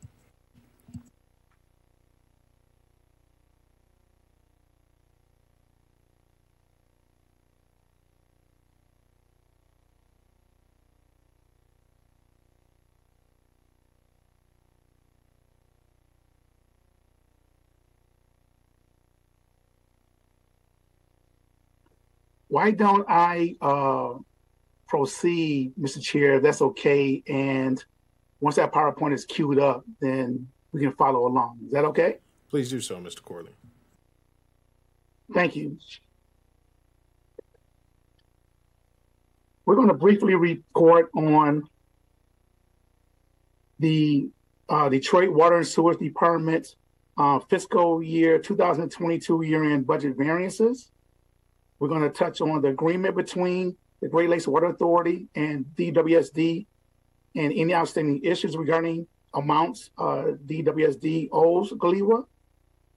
[22.53, 24.13] Why don't I uh,
[24.87, 25.99] proceed, Mr.
[25.99, 26.39] Chair?
[26.39, 27.23] That's okay.
[27.25, 27.83] And
[28.41, 31.57] once that PowerPoint is queued up, then we can follow along.
[31.65, 32.19] Is that okay?
[32.51, 33.23] Please do so, Mr.
[33.23, 33.49] Corley.
[35.33, 35.79] Thank you.
[39.65, 41.67] We're going to briefly report on
[43.79, 44.29] the
[44.69, 46.75] uh, Detroit Water and Sewer Department
[47.17, 50.91] uh, fiscal year 2022 year-end budget variances.
[51.79, 56.65] We're going to touch on the agreement between the Great Lakes Water Authority and DWSD
[57.35, 62.25] and any outstanding issues regarding amounts uh, DWSD owes GLEWA.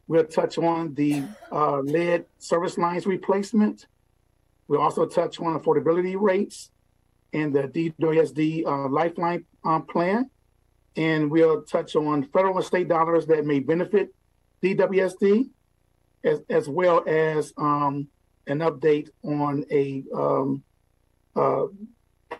[0.08, 3.86] We'll touch on the uh, lead service lines replacement.
[4.68, 6.70] We'll also touch on affordability rates
[7.32, 10.30] and the DWSD uh, Lifeline um, plan.
[10.96, 14.14] And we'll touch on federal and state dollars that may benefit
[14.62, 15.50] DWSD,
[16.24, 18.08] as, as well as um,
[18.46, 20.62] an update on a um,
[21.34, 21.66] uh,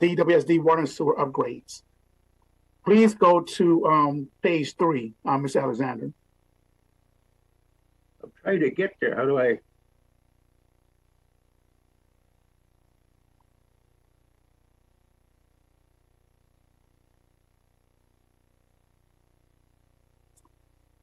[0.01, 1.83] DWSD water and sewer upgrades.
[2.85, 5.57] Please go to um, page three, uh, Ms.
[5.57, 6.13] Alexander.
[8.23, 9.17] I'm trying to get there.
[9.17, 9.59] How do I?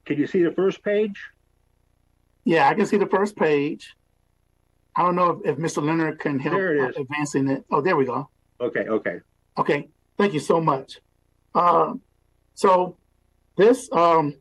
[0.06, 1.30] Can you see the first page?
[2.45, 3.95] Yeah, I can see the first page.
[4.96, 5.84] I don't know if, if Mr.
[5.84, 6.98] Leonard can help There it is.
[6.98, 7.66] advancing it.
[7.72, 8.30] Oh, there we go.
[8.62, 9.20] Okay, okay.
[9.58, 11.00] Okay, thank you so much.
[11.56, 11.94] Uh,
[12.54, 12.98] so
[13.58, 14.36] this um,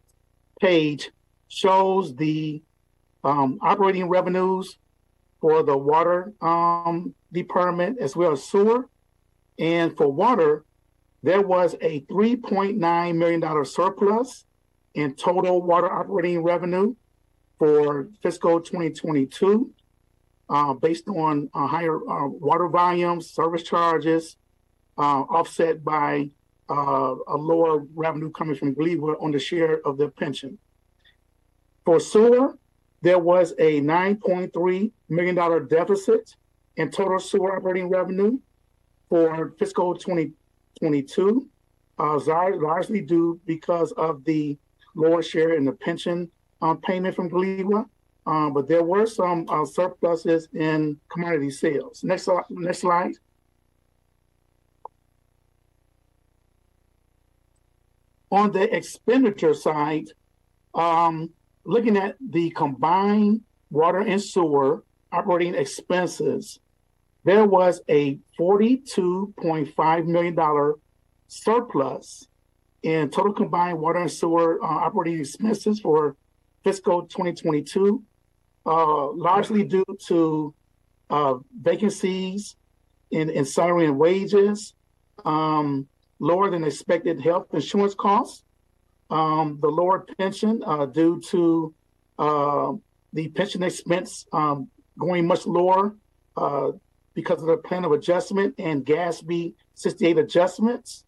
[0.60, 1.10] page
[1.48, 2.62] shows the
[3.24, 4.78] um, operating revenues
[5.40, 8.88] for the water um, department as well as sewer.
[9.58, 10.64] And for water,
[11.22, 14.44] there was a $3.9 million surplus
[14.94, 16.94] in total water operating revenue
[17.58, 19.70] for fiscal 2022
[20.52, 24.36] uh, based on uh, higher uh, water volumes, service charges,
[24.98, 26.28] uh, offset by
[26.68, 30.58] uh, a lower revenue coming from GLEWA on the share of the pension.
[31.86, 32.58] For sewer,
[33.00, 36.36] there was a $9.3 million deficit
[36.76, 38.38] in total sewer operating revenue
[39.08, 41.48] for fiscal 2022,
[41.98, 44.58] uh, largely due because of the
[44.94, 46.30] lower share in the pension
[46.82, 47.86] payment from GLEWA.
[48.26, 52.04] Um, but there were some uh, surpluses in commodity sales.
[52.04, 53.14] Next, next slide.
[58.30, 60.06] On the expenditure side,
[60.74, 61.30] um,
[61.64, 66.60] looking at the combined water and sewer operating expenses,
[67.24, 70.74] there was a $42.5 million
[71.28, 72.26] surplus
[72.82, 76.16] in total combined water and sewer uh, operating expenses for
[76.64, 78.02] fiscal 2022
[78.66, 80.54] uh, largely due to
[81.10, 82.56] uh, vacancies
[83.10, 84.74] in, in salary and wages,
[85.24, 85.86] um,
[86.18, 88.44] lower than expected health insurance costs,
[89.10, 91.74] um, the lower pension uh, due to
[92.18, 92.72] uh,
[93.12, 95.96] the pension expense um, going much lower
[96.36, 96.70] uh,
[97.14, 101.04] because of the plan of adjustment and GASB 68 adjustments.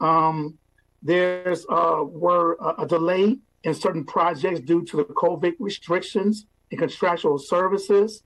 [0.00, 0.58] Um,
[1.02, 6.78] there's uh, were a, a delay in certain projects due to the COVID restrictions in
[6.78, 8.22] contractual services,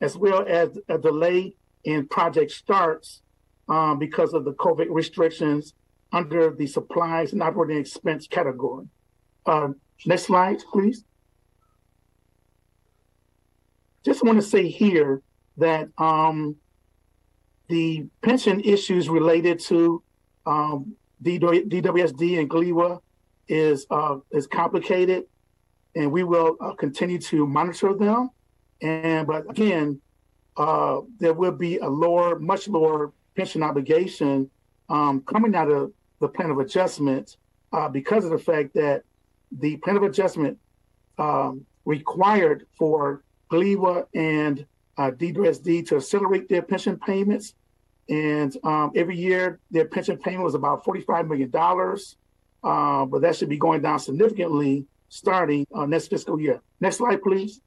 [0.00, 1.54] as well as a delay
[1.84, 3.22] in project starts
[3.68, 5.74] um, because of the COVID restrictions
[6.12, 8.86] under the supplies and operating expense category.
[9.46, 9.68] Uh,
[10.06, 11.04] next slide, please.
[14.04, 15.22] Just want to say here
[15.58, 16.56] that um,
[17.68, 20.02] the pension issues related to
[20.46, 23.00] um, DWSD and GLEWA
[23.48, 25.24] is uh, is complicated,
[25.94, 28.30] and we will uh, continue to monitor them.
[28.82, 30.00] And but again,
[30.56, 34.50] uh, there will be a lower, much lower pension obligation
[34.88, 37.36] um, coming out of the plan of adjustment
[37.72, 39.02] uh, because of the fact that
[39.52, 40.58] the plan of adjustment
[41.18, 44.66] um, required for GLEWA and
[44.96, 47.54] uh, DWSD to accelerate their pension payments.
[48.08, 51.50] And um, every year, their pension payment was about $45 million.
[52.62, 56.62] Uh, but that should be going down significantly starting uh, next fiscal year.
[56.80, 57.60] Next slide, please.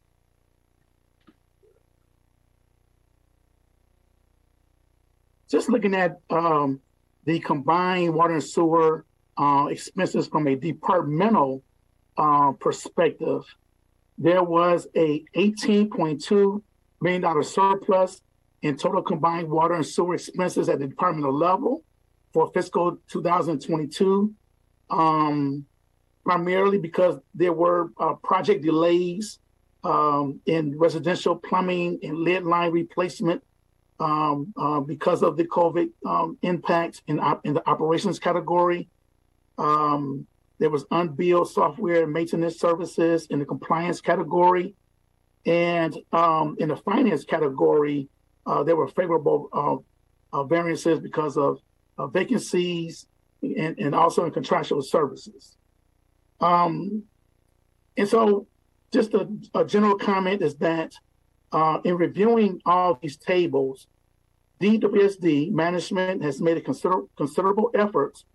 [5.52, 6.80] Just looking at um,
[7.26, 9.06] the combined water and sewer
[9.38, 11.64] uh, expenses from a departmental
[12.18, 13.44] uh, perspective,
[14.18, 16.62] there was a $18.2
[17.02, 18.22] million surplus
[18.64, 21.84] in total combined water and sewer expenses at the departmental level
[22.32, 24.34] for fiscal 2022,
[24.90, 25.66] um,
[26.24, 29.40] primarily because there were uh, project delays
[29.84, 33.44] um, in residential plumbing and lead line replacement
[34.00, 38.88] um, uh, because of the COVID um, impact in, op- in the operations category.
[39.58, 40.26] Um,
[40.60, 44.76] there was unbilled software maintenance services in the compliance category.
[45.46, 48.08] And um, in the finance category,
[48.46, 51.60] uh, there were favorable uh, uh, variances because of
[52.12, 53.08] vacancies
[53.42, 55.58] and, and, also in contractual services.
[56.40, 57.04] Um,
[57.98, 58.48] and so,
[58.92, 60.94] just a, a, general comment is that
[61.52, 63.88] uh, in reviewing all these tables,
[64.62, 68.26] DWSD management has made a consider- considerable efforts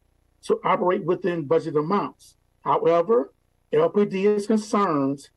[0.43, 2.37] to operate within budget amounts.
[2.65, 3.33] However,
[3.73, 5.29] LPD is concerned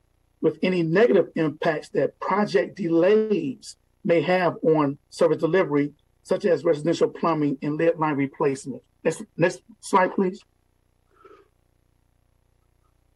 [0.41, 5.93] with any negative impacts that project delays may have on service delivery,
[6.23, 8.81] such as residential plumbing and lead line replacement.
[9.03, 10.43] Next, next slide, please.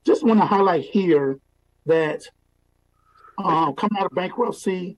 [0.06, 1.40] Just want to highlight here
[1.88, 2.22] that
[3.38, 4.98] um, coming out of bankruptcy,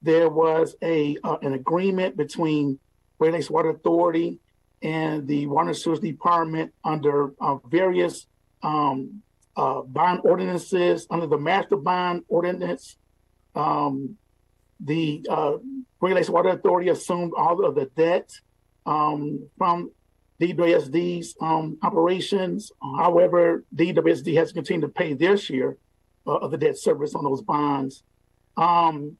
[0.00, 2.78] there was a uh, an agreement between
[3.18, 4.38] Great Lakes Water Authority
[4.82, 8.26] and the Water Sewers Department under uh, various
[8.62, 9.22] um,
[9.56, 12.96] uh, bond ordinances, under the master bond ordinance.
[13.54, 14.16] Um,
[14.80, 15.58] the uh,
[16.00, 18.30] Great Lakes Water Authority assumed all of the debt
[18.86, 19.92] um, from
[20.42, 22.72] DWSD's um, operations.
[22.98, 25.76] However, DWSD has continued to pay their share
[26.26, 28.02] uh, of the debt service on those bonds.
[28.56, 29.16] Um,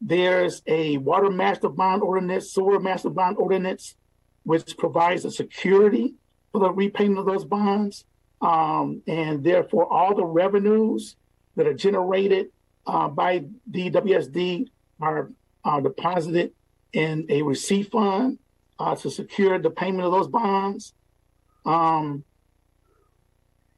[0.00, 3.96] there's a water master bond ordinance, sewer master bond ordinance,
[4.44, 6.14] which provides a security
[6.52, 8.04] for the repayment of those bonds.
[8.40, 11.16] Um, and therefore, all the revenues
[11.56, 12.48] that are generated
[12.86, 14.68] uh, by DWSD
[15.00, 15.30] are,
[15.64, 16.52] are deposited
[16.92, 18.38] in a receipt fund
[18.78, 20.94] uh, to secure the payment of those bonds.
[21.64, 22.24] Um,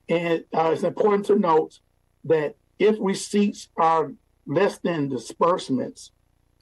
[0.08, 1.80] and uh, it's important to note
[2.24, 4.12] that if receipts are
[4.46, 6.12] less than disbursements,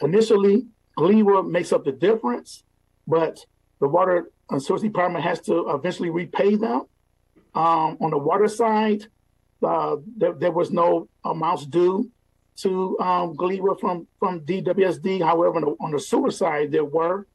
[0.01, 0.67] initially
[0.99, 2.63] GLEWA makes up the difference,
[3.07, 3.45] but
[3.81, 6.83] the water and sewer department has to eventually repay them.
[7.55, 9.07] Um, on the water side,
[9.63, 12.11] uh, there, there, was no amounts due
[12.57, 15.23] to um, from from DWSD.
[15.23, 17.27] However, on the, on the sewer side, there were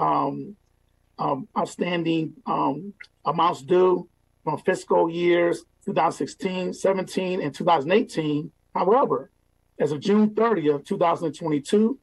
[0.00, 0.56] um,
[1.18, 2.94] um, outstanding um,
[3.24, 4.08] amounts due
[4.42, 8.50] from fiscal years 2016, 17, and 2018.
[8.74, 9.30] However,
[9.78, 11.98] as of June 30th, 2022,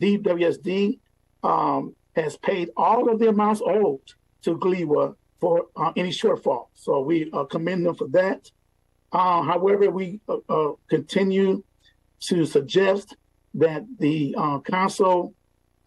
[0.00, 0.98] DWSD
[1.42, 4.00] um, has paid all of the amounts owed
[4.42, 6.66] to GLEWA for uh, any shortfall.
[6.74, 8.50] So we uh, commend them for that.
[9.12, 11.62] Uh, however, we uh, uh, continue
[12.20, 13.16] to suggest
[13.54, 14.34] that the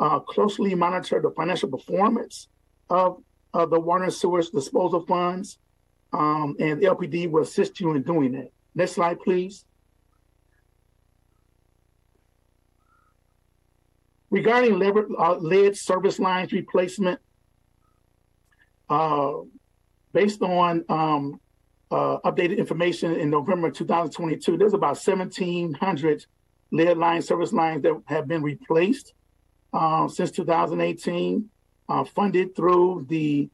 [0.02, 2.48] uh, closely monitor the financial performance
[2.90, 3.22] of,
[3.54, 5.60] of the water and sewers disposal funds,
[6.12, 8.52] um, and LPD will assist you in doing that.
[8.74, 9.64] Next slide, please.
[14.32, 14.74] Regarding
[15.20, 17.20] uh, lead service lines replacement,
[18.90, 19.34] uh,
[20.14, 21.40] based on um,
[21.92, 26.26] uh, updated information in November 2022, there's about 1,700
[26.72, 29.14] lead line service lines that have been replaced
[29.74, 31.50] uh, since 2018,
[31.90, 33.50] uh, funded through the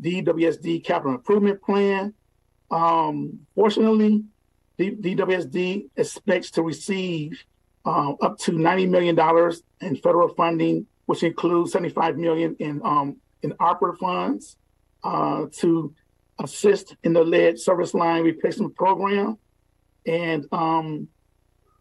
[0.00, 2.14] DWSD Capital Improvement Plan.
[2.70, 4.24] Um, fortunately,
[4.78, 7.44] DWSD expects to receive
[7.84, 9.18] uh, up to $90 million
[9.80, 14.56] in federal funding, which includes 75 million in um, in ARPA funds
[15.04, 15.94] uh, to
[16.40, 19.38] assist in the lead service line replacement program.
[20.06, 21.08] And um,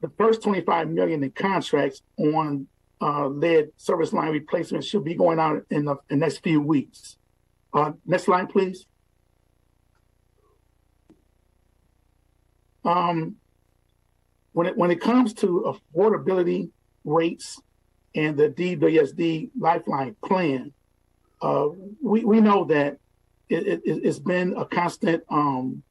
[0.01, 2.67] the first 25 million in contracts on
[3.01, 6.61] uh, lead service line replacement should be going out in the, in the next few
[6.61, 7.17] weeks.
[7.73, 8.85] Uh, next slide, please.
[12.83, 13.35] Um,
[14.53, 16.69] when it when it comes to affordability
[17.03, 17.61] rates
[18.15, 20.71] and the DWSD Lifeline plan,
[21.41, 21.67] uh,
[22.01, 22.97] we we know that
[23.49, 25.83] it, it, has been a constant um,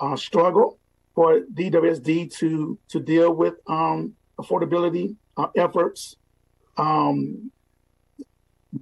[0.00, 0.78] uh, struggle
[1.14, 6.16] for DWSD to to deal with um, affordability uh, efforts.
[6.78, 7.50] Um,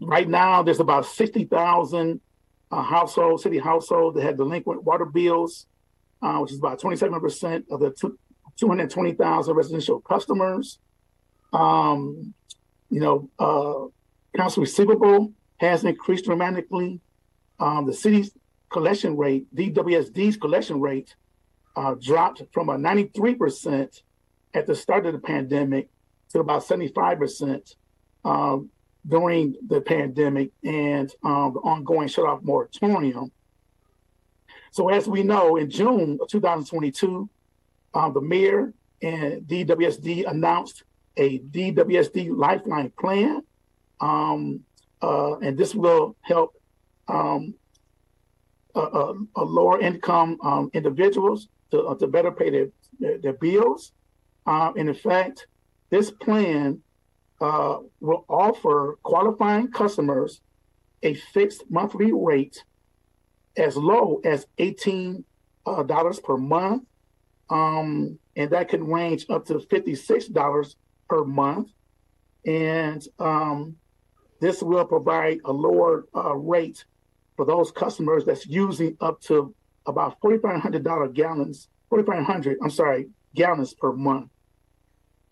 [0.00, 2.20] right now, there's about sixty thousand
[2.70, 5.66] uh, households, city households that have delinquent water bills,
[6.22, 7.92] uh, which is about twenty seven percent of the
[8.60, 10.78] twenty thousand residential customers.
[11.52, 12.34] Um,
[12.90, 13.86] you know, uh,
[14.34, 17.00] accounts receivable has increased dramatically.
[17.58, 18.30] Um, the city's
[18.70, 21.14] collection rate, DWSD's collection rate,
[21.76, 24.02] uh, dropped from a 93%
[24.54, 25.88] at the start of the pandemic
[26.30, 27.74] to about 75%
[28.26, 28.70] um,
[29.06, 33.30] during the pandemic and um, the ongoing shut-off moratorium.
[34.72, 37.30] So as we know, in June of 2022,
[37.94, 40.82] uh, the mayor and DWSD announced
[41.16, 43.42] a DWSD Lifeline plan,
[44.00, 44.60] um,
[45.00, 46.60] uh, and this will help
[47.08, 47.54] um,
[48.74, 53.92] uh, lower income um, individuals to, uh, to better pay their, their, their bills.
[54.46, 55.46] Um, and in fact,
[55.90, 56.82] this plan
[57.40, 60.40] uh, will offer qualifying customers
[61.02, 62.64] a fixed monthly rate
[63.56, 65.24] as low as $18
[65.66, 66.84] uh, per month.
[67.48, 70.74] Um, and that can range up to $56
[71.08, 71.70] per month.
[72.44, 73.76] And um,
[74.40, 76.84] this will provide a lower uh, rate
[77.36, 79.54] for those customers that's using up to
[79.86, 84.30] about $4,500 gallons, 4,500, I'm sorry, gallons per month.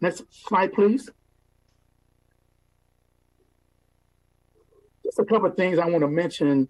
[0.00, 1.10] Next slide, please.
[5.14, 6.68] Just a couple of things I want to mention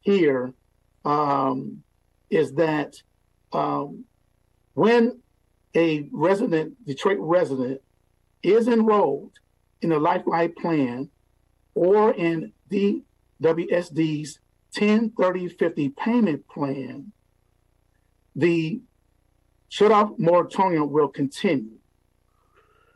[0.00, 0.52] here
[1.06, 1.82] um,
[2.28, 2.96] is that
[3.50, 4.04] um,
[4.74, 5.22] when
[5.74, 7.80] a resident, Detroit resident,
[8.42, 9.32] is enrolled
[9.80, 11.08] in a Lifeline plan
[11.74, 14.38] or in DWSD's
[14.74, 17.10] 10 30 50 payment plan,
[18.36, 18.82] the
[19.70, 21.78] shut off moratorium will continue.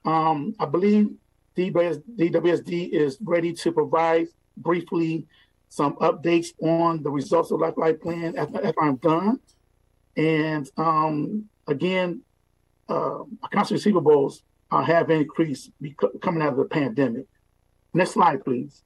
[0.04, 1.12] Um, I believe
[1.56, 4.26] DWS, DWSD is ready to provide
[4.56, 5.26] briefly
[5.68, 9.40] some updates on the results of Lifeline Plan after, after I'm done.
[10.16, 12.20] And um, again,
[12.88, 15.70] uh, accounts receivables uh, have increased
[16.20, 17.26] coming out of the pandemic.
[17.94, 18.82] Next slide, please.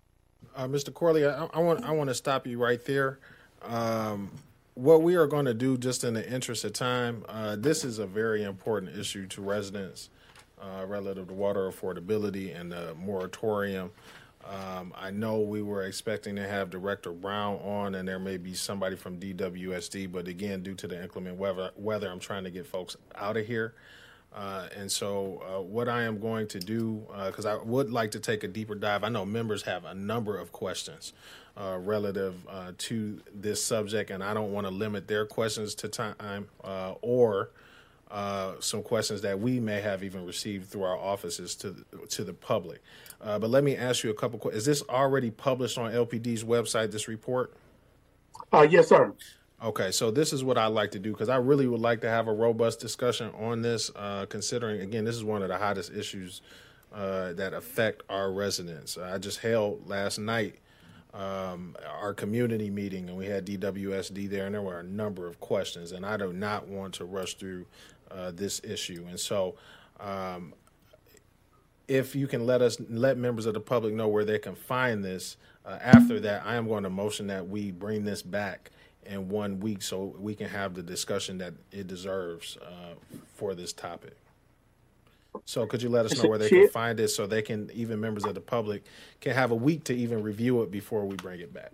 [0.54, 0.92] Uh, Mr.
[0.92, 3.18] Corley, I, I, want I want to stop you right there.
[3.62, 4.30] Um,
[4.74, 7.98] what we are going to do, just in the interest of time, uh, this is
[7.98, 10.10] a very important issue to residents
[10.60, 13.90] uh, relative to water affordability and the moratorium.
[14.48, 18.54] Um, I know we were expecting to have Director Brown on, and there may be
[18.54, 22.66] somebody from DWSD, but again, due to the inclement weather, weather I'm trying to get
[22.66, 23.74] folks out of here.
[24.34, 28.10] Uh, and so, uh, what I am going to do, because uh, I would like
[28.10, 31.14] to take a deeper dive, I know members have a number of questions
[31.56, 35.88] uh, relative uh, to this subject, and I don't want to limit their questions to
[35.88, 36.48] time
[38.10, 41.74] uh, some questions that we may have even received through our offices to
[42.08, 42.82] to the public.
[43.20, 44.38] but let me ask you a couple.
[44.38, 44.62] questions.
[44.62, 46.90] Is this already published on LPD's website?
[46.90, 47.54] This report?
[48.52, 49.12] yes, sir.
[49.62, 52.10] Okay, so this is what I like to do because I really would like to
[52.10, 55.92] have a robust discussion on this, uh, considering, again, this is one of the hottest
[55.92, 56.42] issues
[56.92, 58.98] uh, that affect our residents.
[58.98, 60.56] I just held last night
[61.14, 65.40] um, our community meeting and we had DWSD there, and there were a number of
[65.40, 67.64] questions, and I do not want to rush through
[68.10, 69.06] uh, this issue.
[69.08, 69.56] And so,
[70.00, 70.54] um,
[71.88, 75.04] if you can let us let members of the public know where they can find
[75.04, 78.70] this, uh, after that, I am going to motion that we bring this back
[79.04, 82.94] in one week so we can have the discussion that it deserves uh,
[83.34, 84.16] for this topic.
[85.44, 88.00] So could you let us know where they can find it so they can even
[88.00, 88.84] members of the public
[89.20, 91.72] can have a week to even review it before we bring it back?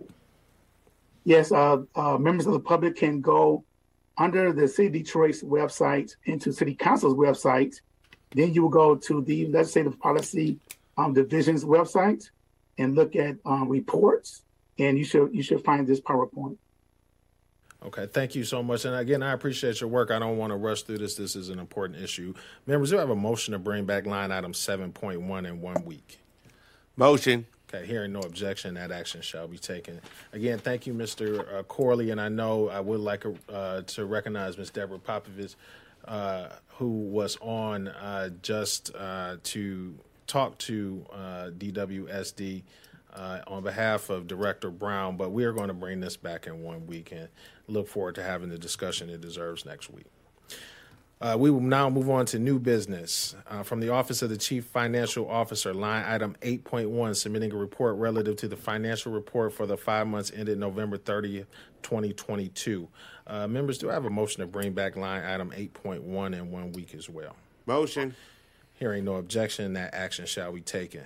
[1.23, 3.63] Yes, uh, uh, members of the public can go
[4.17, 7.81] under the City Detroit's website into City Council's website.
[8.31, 10.59] Then you will go to the Legislative Policy
[10.97, 12.29] um, Division's website
[12.77, 14.41] and look at um, reports,
[14.79, 16.57] and you should you should find this PowerPoint.
[17.85, 18.85] Okay, thank you so much.
[18.85, 20.09] And again, I appreciate your work.
[20.09, 21.15] I don't want to rush through this.
[21.15, 22.33] This is an important issue.
[22.65, 26.19] Members, do have a motion to bring back line item 7.1 in one week?
[26.95, 27.45] Motion.
[27.73, 29.99] Okay, hearing no objection, that action shall be taken.
[30.31, 31.59] Again, thank you, Mr.
[31.59, 32.11] Uh, Corley.
[32.11, 34.69] And I know I would like uh, to recognize Ms.
[34.69, 35.55] Deborah Popovich
[36.05, 39.97] uh, who was on uh, just uh, to
[40.27, 41.05] talk to
[41.57, 42.63] DWSD
[43.13, 46.63] uh, on behalf of Director Brown, but we are going to bring this back in
[46.63, 47.29] one week and
[47.67, 50.07] look forward to having the discussion it deserves next week.
[51.23, 53.33] Uh, we will now move on to new business.
[53.49, 57.95] Uh, from the Office of the Chief Financial Officer, line item 8.1, submitting a report
[57.95, 61.45] relative to the financial report for the five months ended November 30th,
[61.81, 62.89] 2022.
[63.25, 66.73] Uh, members, do I have a motion to bring back line item 8.1 in one
[66.73, 67.37] week as well?
[67.65, 68.15] Motion.
[68.73, 71.03] Hearing no objection, that action shall be taken.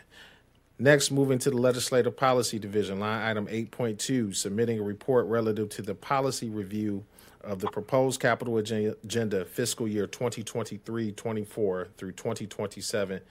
[0.79, 5.83] Next, moving to the Legislative Policy Division, line item 8.2, submitting a report relative to
[5.83, 7.05] the policy review
[7.47, 13.21] of the proposed capital agenda fiscal year 2023-24 through 2027-2028.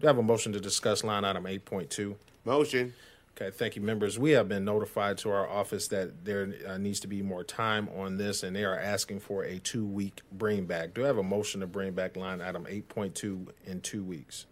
[0.00, 2.14] Do I have a motion to discuss line item 8.2?
[2.44, 2.94] Motion.
[3.38, 4.18] Okay, thank you, members.
[4.18, 7.90] We have been notified to our office that there uh, needs to be more time
[7.94, 10.94] on this, and they are asking for a two-week bring back.
[10.94, 14.46] Do I have a motion to bring back line item 8.2 in two weeks?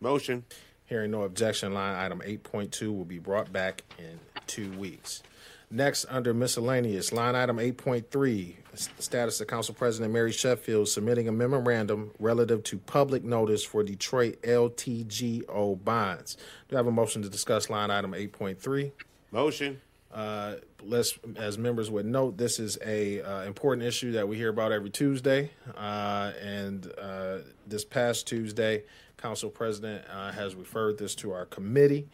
[0.00, 0.44] Motion.
[0.84, 5.24] Hearing no objection, line item 8.2 will be brought back in two weeks.
[5.70, 8.54] Next, under miscellaneous, line item 8.3,
[8.98, 14.40] status of Council President Mary Sheffield submitting a memorandum relative to public notice for Detroit
[14.42, 16.36] LTGO bonds.
[16.68, 18.92] Do I have a motion to discuss line item 8.3?
[19.32, 19.80] Motion.
[20.14, 24.50] Uh, let's, as members would note, this is a uh, important issue that we hear
[24.50, 25.50] about every Tuesday.
[25.76, 28.84] Uh, and uh, this past Tuesday,
[29.16, 32.08] Council President uh, has referred this to our committee.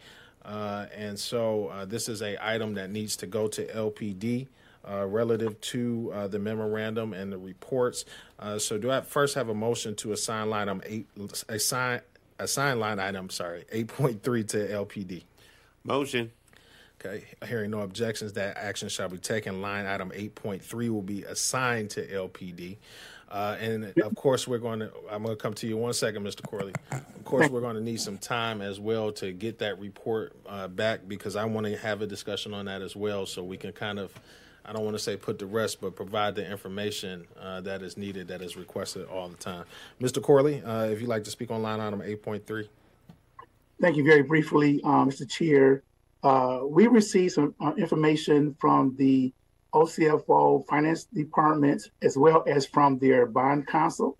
[0.45, 4.47] Uh, and so uh, this is a item that needs to go to LPD
[4.89, 8.05] uh, relative to uh, the memorandum and the reports.
[8.39, 11.07] Uh, so do I first have a motion to assign line item eight,
[11.47, 12.01] assign,
[12.39, 15.23] assign line item, sorry, 8.3 to LPD?
[15.83, 16.31] Motion.
[17.05, 19.61] Okay, hearing no objections, that action shall be taken.
[19.61, 22.77] Line item 8.3 will be assigned to LPD.
[23.29, 26.23] Uh, and of course, we're going to, I'm going to come to you one second,
[26.23, 26.43] Mr.
[26.43, 26.73] Corley.
[26.91, 30.67] Of course, we're going to need some time as well to get that report uh,
[30.67, 33.71] back because I want to have a discussion on that as well so we can
[33.71, 34.13] kind of,
[34.65, 37.97] I don't want to say put the rest, but provide the information uh, that is
[37.97, 39.65] needed, that is requested all the time.
[39.99, 40.21] Mr.
[40.21, 42.67] Corley, uh, if you'd like to speak on line item 8.3.
[43.81, 45.29] Thank you very briefly, uh, Mr.
[45.29, 45.81] Chair.
[46.21, 49.33] Uh, we received some information from the
[49.73, 54.17] OCFO Finance Department, as well as from their bond counsel,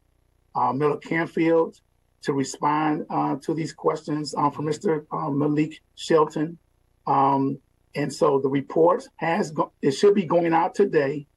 [0.56, 1.80] uh, Miller Canfield,
[2.24, 5.06] to respond uh, to these questions um, from Mr.
[5.12, 6.58] Uh, Malik Shelton.
[7.06, 7.60] Um,
[7.96, 11.28] and so the report has go- it should be going out today,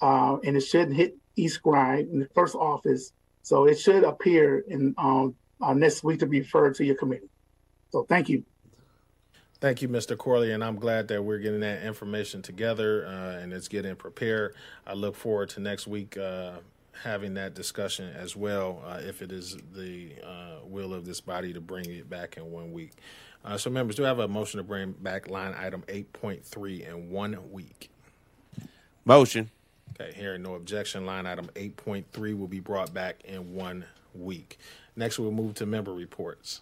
[0.00, 3.12] uh, and it should hit eScribe in the first office.
[3.42, 7.30] So it should appear in um, uh, next week to be referred to your committee.
[7.90, 8.44] So thank you.
[9.64, 10.14] Thank you, Mr.
[10.14, 14.56] Corley, and I'm glad that we're getting that information together uh, and it's getting prepared.
[14.86, 16.56] I look forward to next week uh,
[17.02, 21.54] having that discussion as well, uh, if it is the uh, will of this body
[21.54, 22.90] to bring it back in one week.
[23.42, 27.08] Uh, so, members, do I have a motion to bring back line item 8.3 in
[27.08, 27.88] one week?
[29.06, 29.50] Motion.
[29.98, 34.58] Okay, hearing no objection, line item 8.3 will be brought back in one week.
[34.94, 36.60] Next, we'll move to member reports.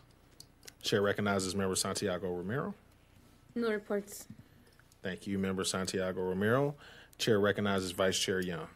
[0.82, 2.76] Chair recognizes Member Santiago Romero.
[3.54, 4.26] No reports.
[5.02, 6.74] Thank you, Member Santiago Romero.
[7.18, 8.66] Chair recognizes Vice Chair Young.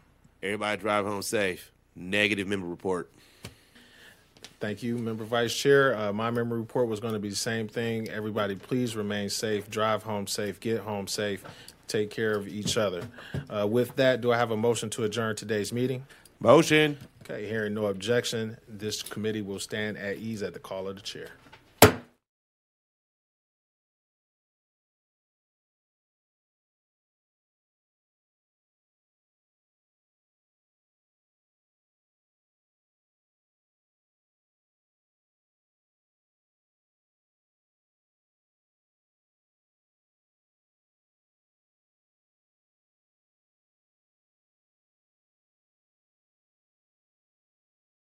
[0.43, 1.73] Everybody drive home safe.
[1.95, 3.11] Negative member report.
[4.61, 5.97] Thank you, Member Vice Chair.
[5.97, 8.09] Uh, my member report was going to be the same thing.
[8.09, 11.45] Everybody, please remain safe, drive home safe, get home safe,
[11.89, 13.03] take care of each other.
[13.49, 16.07] Uh, with that, do I have a motion to adjourn today's meeting?
[16.41, 16.99] Motion.
[17.23, 21.03] Okay, hearing no objection, this committee will stand at ease at the call of the
[21.03, 21.29] chair.